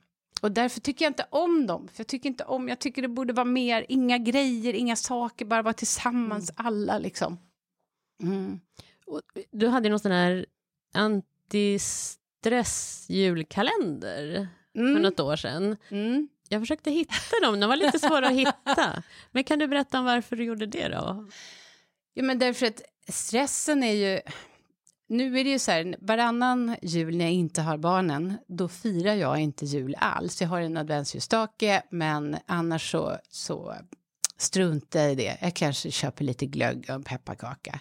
[0.42, 1.88] Och därför tycker jag inte om dem.
[1.88, 5.46] För jag tycker inte om, jag tycker det borde vara mer, inga grejer, inga saker,
[5.46, 7.38] bara vara tillsammans alla liksom.
[8.24, 8.60] Mm.
[9.52, 10.46] Du hade någon sån här
[12.44, 15.02] antistress-julkalender för Mm.
[15.02, 15.78] något år sedan.
[15.90, 16.30] Mm.
[16.50, 19.04] Jag försökte hitta dem, de var lite svåra att hitta.
[19.32, 21.28] Men kan du berätta om varför du gjorde det då?
[22.14, 24.20] Ja, men därför att stressen är ju...
[25.10, 29.14] Nu är det ju så här, varannan jul när jag inte har barnen, då firar
[29.14, 30.42] jag inte jul alls.
[30.42, 33.76] Jag har en adventsljusstake, men annars så, så
[34.38, 35.38] struntar jag i det.
[35.42, 37.80] Jag kanske köper lite glögg och en pepparkaka.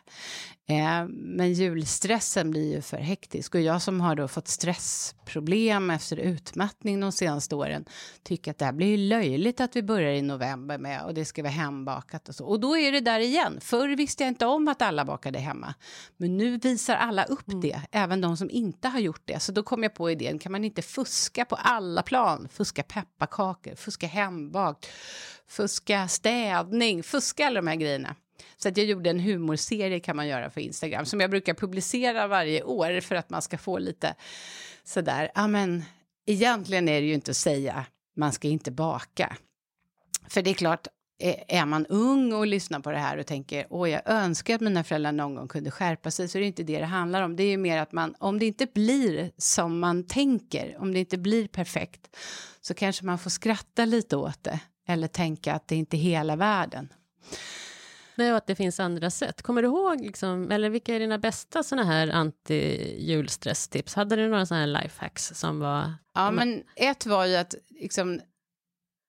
[0.71, 3.55] Eh, men julstressen blir ju för hektisk.
[3.55, 7.85] Och jag som har då fått stressproblem efter utmattning de senaste åren
[8.23, 11.25] tycker att det här blir ju löjligt att vi börjar i november med och det
[11.25, 12.47] ska vara hembakat och så.
[12.47, 13.59] Och då är det där igen.
[13.61, 15.75] Förr visste jag inte om att alla bakade hemma.
[16.17, 19.41] Men nu visar alla upp det, även de som inte har gjort det.
[19.41, 22.49] Så då kom jag på idén, kan man inte fuska på alla plan?
[22.53, 24.87] Fuska pepparkakor, fuska hembakt,
[25.49, 28.17] fuska städning, fuska alla de här grejerna.
[28.57, 32.27] Så att jag gjorde en humorserie kan man göra för Instagram som jag brukar publicera
[32.27, 34.15] varje år för att man ska få lite
[34.85, 35.85] sådär, ja men
[36.27, 39.37] egentligen är det ju inte att säga man ska inte baka.
[40.29, 40.87] För det är klart,
[41.49, 44.85] är- man ung och lyssnar på det här och tänker åh jag önskar att mina
[44.85, 47.37] föräldrar någon gång kunde skärpa sig så är det inte det det handlar om.
[47.37, 50.99] Det är ju mer att man, om det inte blir som man tänker, om det
[50.99, 52.17] inte blir perfekt
[52.61, 56.37] så kanske man får skratta lite åt det eller tänka att det inte är hela
[56.37, 56.89] världen.
[58.19, 59.43] Nej, och att det finns andra sätt.
[59.43, 63.97] Kommer du ihåg, liksom, eller vilka är dina bästa såna här anti-julstresstips?
[63.97, 65.95] Hade du några såna här lifehacks som var...
[66.15, 68.21] Ja, men ett var ju att, liksom,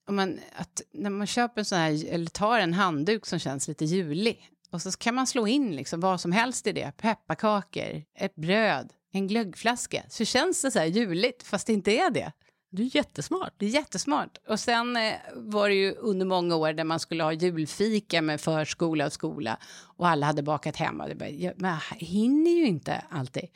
[0.08, 3.68] om man, att när man köper en sån här, eller tar en handduk som känns
[3.68, 8.04] lite julig, och så kan man slå in liksom vad som helst i det, pepparkakor,
[8.16, 12.32] ett bröd, en glöggflaska, så känns det så här juligt, fast det inte är det.
[12.72, 13.54] Du är jättesmart.
[13.58, 14.38] Det är jättesmart.
[14.48, 18.42] Och sen eh, var det ju under många år där man skulle ha julfika med
[18.42, 19.58] förskola och skola
[19.98, 21.08] och alla hade bakat hemma.
[21.08, 23.50] Det bara, jag, men jag hinner ju inte alltid.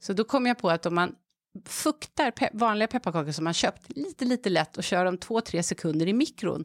[0.00, 1.14] Så då kom jag på att om man
[1.64, 5.62] fuktar pe vanliga pepparkakor som man köpt lite, lite lätt och kör dem två, tre
[5.62, 6.64] sekunder i mikron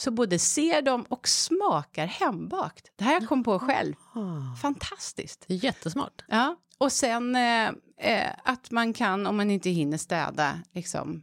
[0.00, 2.92] så både ser de och smakar hembakt.
[2.96, 3.94] Det här jag kommit på själv.
[4.62, 5.44] Fantastiskt.
[5.48, 6.24] Det är jättesmart.
[6.28, 11.22] Ja, och sen eh, eh, att man kan, om man inte hinner städa, liksom,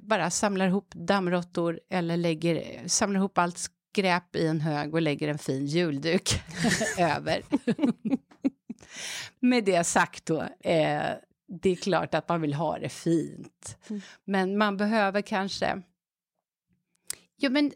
[0.00, 5.28] bara samlar ihop dammråttor eller lägger, samlar ihop allt skräp i en hög och lägger
[5.28, 6.42] en fin julduk
[6.98, 7.42] över.
[9.40, 11.10] Med det sagt då, eh,
[11.62, 13.78] det är klart att man vill ha det fint.
[14.24, 15.82] Men man behöver kanske...
[17.40, 17.72] Ja, men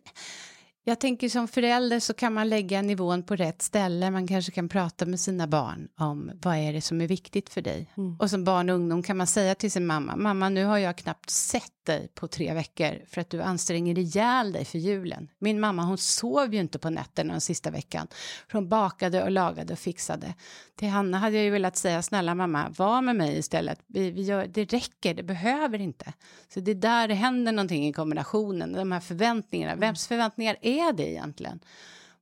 [0.84, 4.10] Jag tänker som förälder så kan man lägga nivån på rätt ställe.
[4.10, 7.62] Man kanske kan prata med sina barn om vad är det som är viktigt för
[7.62, 7.90] dig.
[7.96, 8.16] Mm.
[8.20, 10.96] Och som barn och ungdom kan man säga till sin mamma, mamma nu har jag
[10.96, 15.28] knappt sett dig på tre veckor för att du anstränger ihjäl dig för julen.
[15.38, 18.06] Min mamma hon sov ju inte på nätterna den sista veckan.
[18.48, 20.34] För hon bakade och lagade och fixade.
[20.76, 23.80] Till Hanna hade jag ju velat säga, snälla mamma, var med mig istället.
[23.86, 26.12] Vi, vi gör, det räcker, det behöver inte.
[26.54, 29.76] Så det är där det händer någonting i kombinationen, de här förväntningarna.
[29.76, 31.60] Vems förväntningar är det egentligen?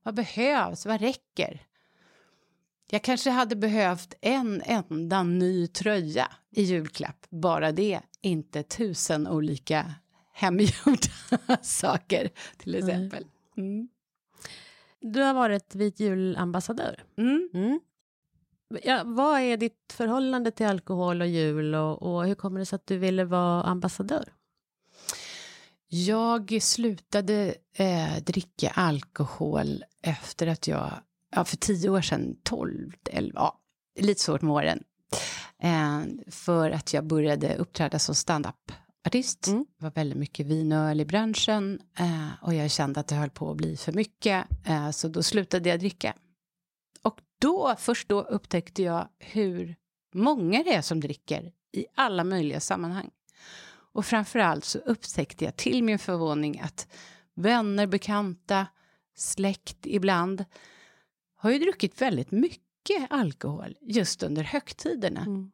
[0.03, 0.85] Vad behövs?
[0.85, 1.61] Vad räcker?
[2.91, 9.93] Jag kanske hade behövt en enda ny tröja i julklapp, bara det, inte tusen olika
[10.33, 11.11] hemgjorda
[11.61, 13.25] saker till exempel.
[13.57, 13.89] Mm.
[14.99, 17.03] Du har varit vit julambassadör.
[17.17, 17.49] Mm.
[17.53, 17.79] Mm.
[18.83, 22.75] Ja, vad är ditt förhållande till alkohol och jul och, och hur kommer det sig
[22.75, 24.33] att du ville vara ambassadör?
[25.93, 30.91] Jag slutade eh, dricka alkohol efter att jag,
[31.35, 33.59] ja, för tio år sedan, 12, 11, ja,
[33.99, 34.83] lite svårt med åren.
[35.63, 39.47] Eh, för att jag började uppträda som stand-up-artist.
[39.47, 39.65] Mm.
[39.77, 43.15] Det var väldigt mycket vin och öl i branschen eh, och jag kände att det
[43.15, 44.47] höll på att bli för mycket.
[44.65, 46.15] Eh, så då slutade jag dricka.
[47.01, 49.75] Och då, först då upptäckte jag hur
[50.13, 53.09] många det är som dricker i alla möjliga sammanhang.
[53.93, 56.87] Och framförallt så upptäckte jag till min förvåning att
[57.35, 58.67] vänner, bekanta,
[59.15, 60.45] släkt ibland
[61.35, 65.21] har ju druckit väldigt mycket alkohol just under högtiderna.
[65.21, 65.51] Mm.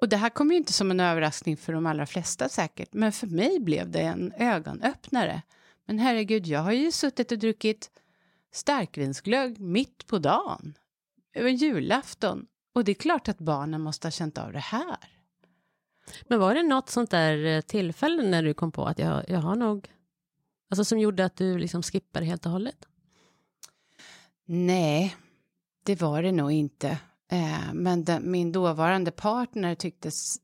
[0.00, 3.12] Och det här kom ju inte som en överraskning för de allra flesta säkert, men
[3.12, 5.42] för mig blev det en ögonöppnare.
[5.86, 7.90] Men herregud, jag har ju suttit och druckit
[8.52, 10.74] starkvinsglögg mitt på dagen,
[11.34, 12.46] över julafton.
[12.74, 15.19] Och det är klart att barnen måste ha känt av det här.
[16.28, 19.38] Men var det något sånt där eh, tillfälle när du kom på att jag, jag
[19.38, 19.88] har nog,
[20.70, 22.86] alltså som gjorde att du liksom skippar helt och hållet?
[24.46, 25.16] Nej,
[25.84, 26.88] det var det nog inte.
[27.32, 30.36] Eh, men den, min dåvarande partner tycktes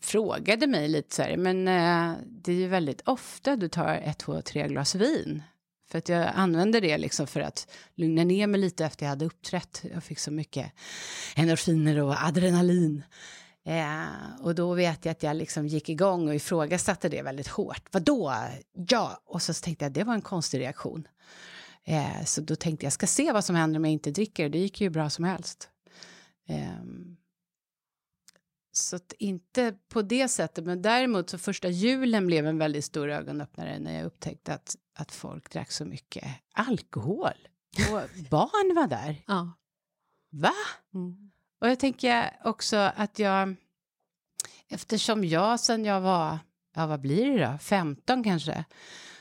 [0.00, 4.18] frågade mig lite så här, men eh, det är ju väldigt ofta du tar ett,
[4.18, 5.42] två, tre glas vin.
[5.90, 9.24] För att jag använde det liksom för att lugna ner mig lite efter jag hade
[9.24, 9.84] uppträtt.
[9.94, 10.72] Jag fick så mycket
[11.36, 13.02] endorfiner och adrenalin.
[13.64, 17.82] Eh, och då vet jag att jag liksom gick igång och ifrågasatte det väldigt hårt.
[17.90, 18.34] Vadå?
[18.72, 19.22] Ja!
[19.24, 21.08] Och så tänkte jag, det var en konstig reaktion.
[21.84, 24.48] Eh, så då tänkte jag, ska se vad som händer om jag inte dricker.
[24.48, 25.68] Det gick ju bra som helst.
[26.48, 26.82] Eh,
[28.72, 33.10] så att inte på det sättet, men däremot så första julen blev en väldigt stor
[33.10, 37.48] ögonöppnare när jag upptäckte att, att folk drack så mycket alkohol.
[37.92, 38.00] Och
[38.30, 39.24] barn var där.
[39.26, 39.52] Ja.
[40.30, 40.52] Va?
[40.94, 41.31] Mm.
[41.62, 43.54] Och jag tänker också att jag,
[44.68, 46.38] eftersom jag sen jag var,
[46.74, 48.64] ja vad blir det då, 15 kanske,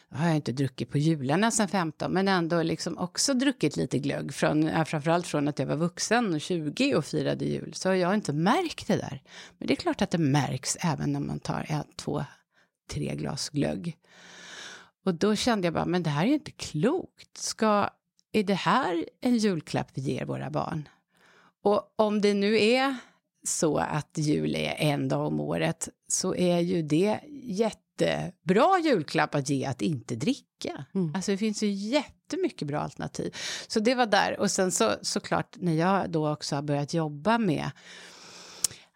[0.10, 4.34] har jag inte druckit på jularna sen 15, men ändå liksom också druckit lite glögg,
[4.34, 8.14] från, framförallt från att jag var vuxen och 20 och firade jul, så har jag
[8.14, 9.22] inte märkt det där.
[9.58, 12.26] Men det är klart att det märks även när man tar ett, två,
[12.92, 13.98] tre glas glögg.
[15.06, 17.38] Och då kände jag bara, men det här är ju inte klokt.
[17.38, 17.90] Ska,
[18.32, 20.88] är det här en julklapp vi ger våra barn?
[21.64, 22.96] Och om det nu är
[23.44, 29.50] så att jul är en dag om året så är ju det jättebra julklapp att
[29.50, 30.86] ge att inte dricka.
[30.94, 31.16] Mm.
[31.16, 33.36] Alltså det finns ju jättemycket bra alternativ.
[33.68, 34.40] Så det var där.
[34.40, 37.72] Och sen så såklart när jag då också har börjat jobba med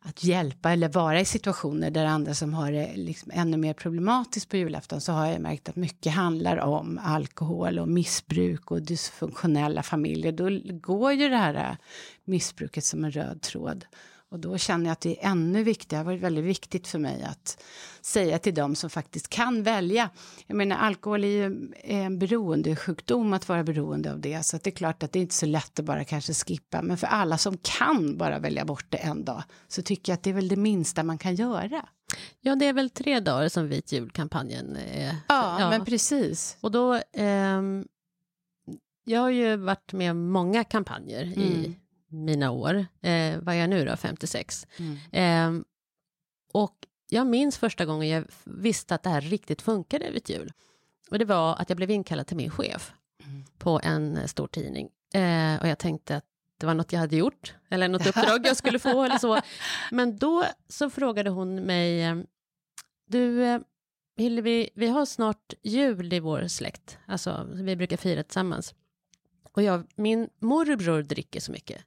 [0.06, 4.50] att hjälpa eller vara i situationer där andra som har det liksom ännu mer problematiskt
[4.50, 9.84] på julafton så har jag märkt att mycket handlar om alkohol och missbruk och dysfunktionella
[9.84, 10.32] familjer.
[10.32, 10.50] Då
[10.80, 11.76] går ju det här äh,
[12.26, 13.86] missbruket som en röd tråd.
[14.36, 17.00] Och då känner jag att det är ännu viktigare, det har varit väldigt viktigt för
[17.00, 17.64] mig att
[18.02, 20.10] säga till dem som faktiskt kan välja.
[20.48, 24.72] Jag menar alkohol är ju en beroendesjukdom att vara beroende av det, så det är
[24.72, 27.58] klart att det är inte så lätt att bara kanske skippa, men för alla som
[27.58, 30.56] kan bara välja bort det en dag, så tycker jag att det är väl det
[30.56, 31.86] minsta man kan göra.
[32.42, 35.16] Ja, det är väl tre dagar som vit julkampanjen är.
[35.28, 36.58] Ja, men precis.
[36.62, 37.86] Och då, ehm,
[39.04, 41.76] jag har ju varit med många kampanjer i Mm.
[42.08, 42.76] Mina år.
[43.02, 44.68] Eh, vad är jag nu då, 56?
[44.78, 44.98] Mm.
[45.12, 45.66] Ehm,
[46.54, 46.76] och
[47.10, 50.52] jag minns första gången jag visste att det här riktigt funkade vid jul.
[51.12, 52.94] Och det var att jag blev inkallad till min chef
[53.24, 53.44] Mm.
[53.58, 54.90] på en eh, stor tidning.
[55.14, 56.26] Eh, och jag tänkte att
[56.60, 59.40] det var något jag hade gjort, eller något uppdrag jag skulle få eller så.
[59.92, 62.16] Men då så frågade hon mig, eh,
[63.08, 63.60] du eh,
[64.18, 68.76] Hillevi, vi har snart jul i vår släkt, alltså vi brukar fira tillsammans.
[69.56, 71.82] Och jag, min morbror dricker så mycket.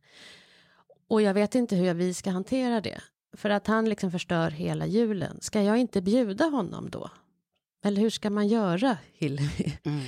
[1.09, 3.01] Och jag vet inte hur vi ska hantera det.
[3.37, 5.39] För att han liksom förstör hela julen.
[5.41, 7.11] Ska jag inte bjuda honom då?
[7.85, 9.79] Eller hur ska man göra, Hillevi?
[9.85, 10.05] Mm.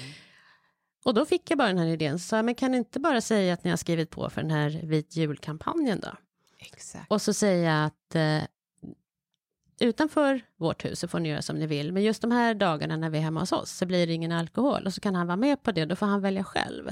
[1.05, 3.55] Och då fick jag bara den här idén, så men kan ni inte bara säga
[3.55, 6.11] att ni har skrivit på för den här vit julkampanjen då?
[6.59, 7.11] Exakt.
[7.11, 8.43] Och så säga att eh,
[9.81, 12.97] utanför vårt hus så får ni göra som ni vill, men just de här dagarna
[12.97, 15.27] när vi är hemma hos oss så blir det ingen alkohol och så kan han
[15.27, 16.91] vara med på det, då får han välja själv.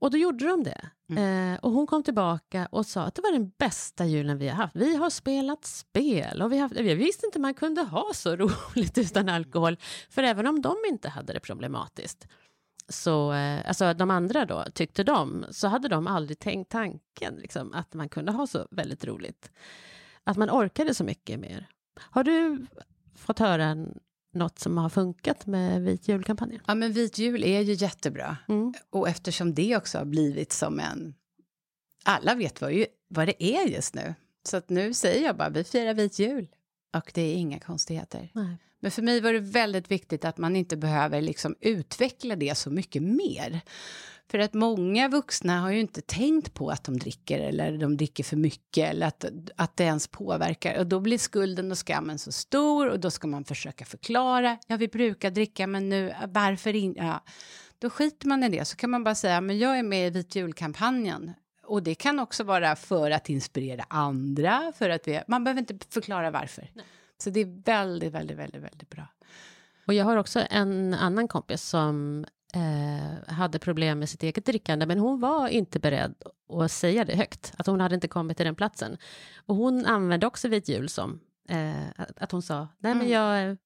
[0.00, 0.90] Och då gjorde de det.
[1.20, 4.56] Eh, och hon kom tillbaka och sa att det var den bästa julen vi har
[4.56, 4.76] haft.
[4.76, 8.36] Vi har spelat spel och vi har haft, jag visste inte man kunde ha så
[8.76, 9.76] roligt utan alkohol.
[10.10, 12.28] För även om de inte hade det problematiskt,
[12.88, 17.72] så, eh, alltså de andra då, tyckte de, så hade de aldrig tänkt tanken liksom,
[17.72, 19.50] att man kunde ha så väldigt roligt.
[20.24, 21.68] Att man orkade så mycket mer.
[22.00, 22.66] Har du
[23.16, 23.98] fått höra en,
[24.32, 26.62] något som har funkat med vit julkampanjen?
[26.66, 28.36] Ja, men vit jul är ju jättebra.
[28.48, 28.74] Mm.
[28.90, 31.14] Och eftersom det också har blivit som en...
[32.04, 34.14] Alla vet vad, ju, vad det är just nu.
[34.42, 36.48] Så att nu säger jag bara, vi firar vit jul.
[36.96, 38.30] Och det är inga konstigheter.
[38.34, 38.56] Nej.
[38.80, 42.70] Men för mig var det väldigt viktigt att man inte behöver liksom utveckla det så
[42.70, 43.60] mycket mer.
[44.30, 48.24] För att många vuxna har ju inte tänkt på att de dricker eller de dricker
[48.24, 49.24] för mycket eller att,
[49.56, 50.78] att det ens påverkar.
[50.78, 54.58] Och då blir skulden och skammen så stor och då ska man försöka förklara.
[54.66, 57.00] Ja, vi brukar dricka, men nu varför inte?
[57.00, 57.24] Ja.
[57.78, 60.10] Då skiter man i det, så kan man bara säga, men jag är med i
[60.10, 61.32] vit julkampanjen.
[61.66, 65.78] Och det kan också vara för att inspirera andra, för att vi, man behöver inte
[65.90, 66.70] förklara varför.
[67.18, 69.06] Så det är väldigt, väldigt, väldigt, väldigt bra.
[69.86, 74.86] Och jag har också en annan kompis som eh, hade problem med sitt eget drickande,
[74.86, 76.14] men hon var inte beredd
[76.52, 78.96] att säga det högt, att hon hade inte kommit till den platsen.
[79.46, 83.12] Och hon använde också vit jul som, eh, att, hon sa, nej men Mm.
[83.12, 83.56] jag,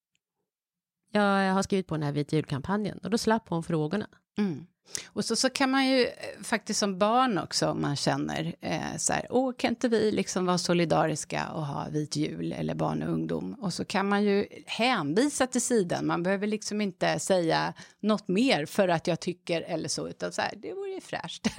[1.13, 4.07] jag har skrivit på den här vit julkampanjen, och då slapp hon frågorna.
[4.39, 4.67] Mm.
[5.07, 8.97] Och så, så kan man ju eh, faktiskt som barn också, om man känner eh,
[8.97, 13.03] så här, åh, kan inte vi liksom vara solidariska och ha vit jul eller barn
[13.03, 13.55] och ungdom?
[13.55, 18.67] Och så kan man ju hänvisa till sidan, man behöver liksom inte säga något mer
[18.67, 21.47] för att jag tycker eller så, utan så här, det vore ju fräscht.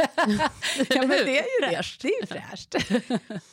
[0.89, 2.75] ja, men det är ju det, det är ju fräscht.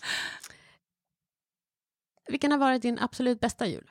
[2.28, 3.90] Vilken har varit din absolut bästa jul?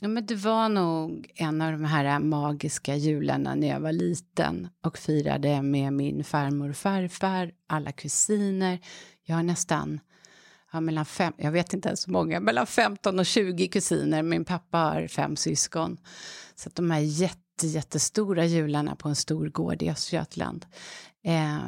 [0.00, 4.68] Ja, men det var nog en av de här magiska jularna när jag var liten
[4.84, 8.80] och firade med min farmor och farfar, alla kusiner.
[9.24, 10.00] Jag har nästan,
[10.72, 14.22] ja, mellan fem, jag vet inte ens hur många, mellan 15 och 20 kusiner.
[14.22, 15.98] Min pappa har fem syskon.
[16.54, 20.66] Så att de här jätte, jättestora jularna på en stor gård i Östergötland.
[21.24, 21.58] Eh,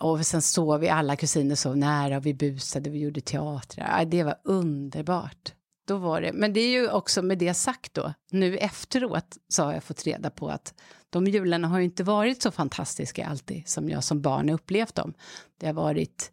[0.00, 4.04] och sen sov vi, alla kusiner sov nära och vi busade, vi gjorde teatrar.
[4.04, 5.55] Det var underbart.
[5.86, 6.32] Då var det.
[6.32, 10.04] Men det är ju också med det sagt då, nu efteråt så har jag fått
[10.04, 10.74] reda på att
[11.10, 15.14] de jularna har ju inte varit så fantastiska alltid som jag som barn upplevt dem.
[15.60, 16.32] Det har varit,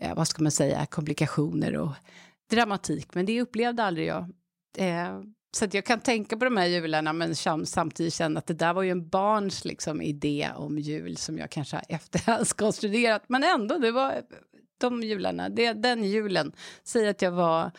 [0.00, 1.92] eh, vad ska man säga, komplikationer och
[2.50, 4.32] dramatik, men det upplevde aldrig jag.
[4.76, 5.20] Eh,
[5.52, 7.34] så att jag kan tänka på de här jularna men
[7.66, 11.50] samtidigt känna att det där var ju en barns liksom, idé om jul som jag
[11.50, 13.22] kanske har efterhandskonstruerat.
[13.26, 14.22] Men ändå, det var
[14.80, 16.52] de jularna, det, den julen.
[16.84, 17.70] Säg att jag var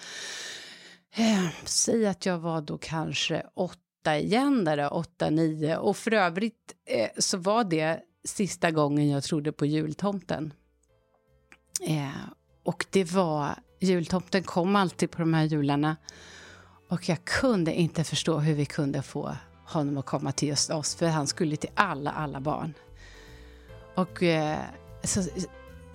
[1.16, 5.78] Eh, säg att jag var då kanske åtta igen där, åtta, nio.
[5.78, 10.54] Och för övrigt eh, så var det sista gången jag trodde på jultomten.
[11.82, 12.10] Eh,
[12.64, 15.96] och det var, jultomten kom alltid på de här jularna.
[16.90, 19.36] Och jag kunde inte förstå hur vi kunde få
[19.66, 22.74] honom att komma till just oss, för han skulle till alla, alla barn.
[23.96, 24.60] Och eh,
[25.04, 25.24] så,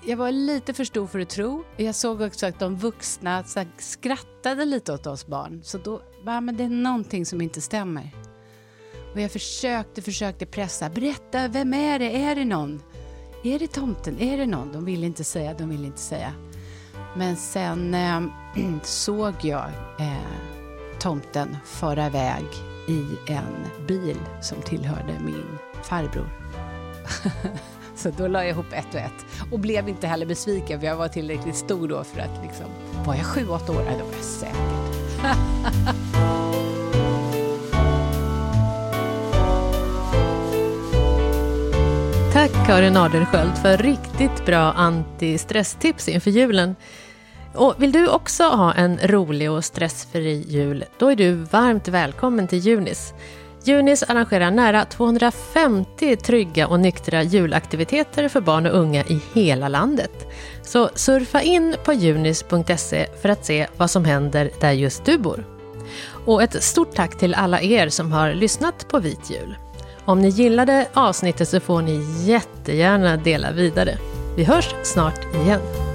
[0.06, 1.64] jag var lite för stor för att tro.
[1.76, 3.44] Jag såg också att de vuxna
[3.78, 5.60] skrattade lite åt oss barn.
[5.64, 8.10] Så då, ja, ah, men det är någonting som inte stämmer.
[9.14, 10.90] Och jag försökte, försökte pressa.
[10.90, 12.16] Berätta, vem är det?
[12.16, 12.82] Är det någon?
[13.44, 14.20] Är det tomten?
[14.20, 14.72] Är det någon?
[14.72, 16.32] De ville inte säga, de ville inte säga.
[17.16, 18.22] Men sen eh,
[18.82, 20.16] såg jag eh,
[20.98, 22.44] tomten fara iväg
[22.88, 26.28] i en bil som tillhörde min farbror.
[27.96, 29.26] Så då la jag ihop ett och ett.
[29.50, 32.66] Och blev inte heller besviken för jag var tillräckligt stor då för att liksom...
[33.06, 33.82] Var jag sju, åtta år?
[33.86, 34.56] Ja, det var jag säkert.
[42.32, 46.76] Tack Karin Adelsköld för riktigt bra antistresstips inför julen.
[47.54, 52.48] Och vill du också ha en rolig och stressfri jul, då är du varmt välkommen
[52.48, 53.14] till Junis.
[53.66, 60.26] Junis arrangerar nära 250 trygga och nyktra julaktiviteter för barn och unga i hela landet.
[60.62, 65.44] Så surfa in på junis.se för att se vad som händer där just du bor.
[66.26, 69.56] Och ett stort tack till alla er som har lyssnat på Vit jul.
[70.04, 73.98] Om ni gillade avsnittet så får ni jättegärna dela vidare.
[74.36, 75.85] Vi hörs snart igen.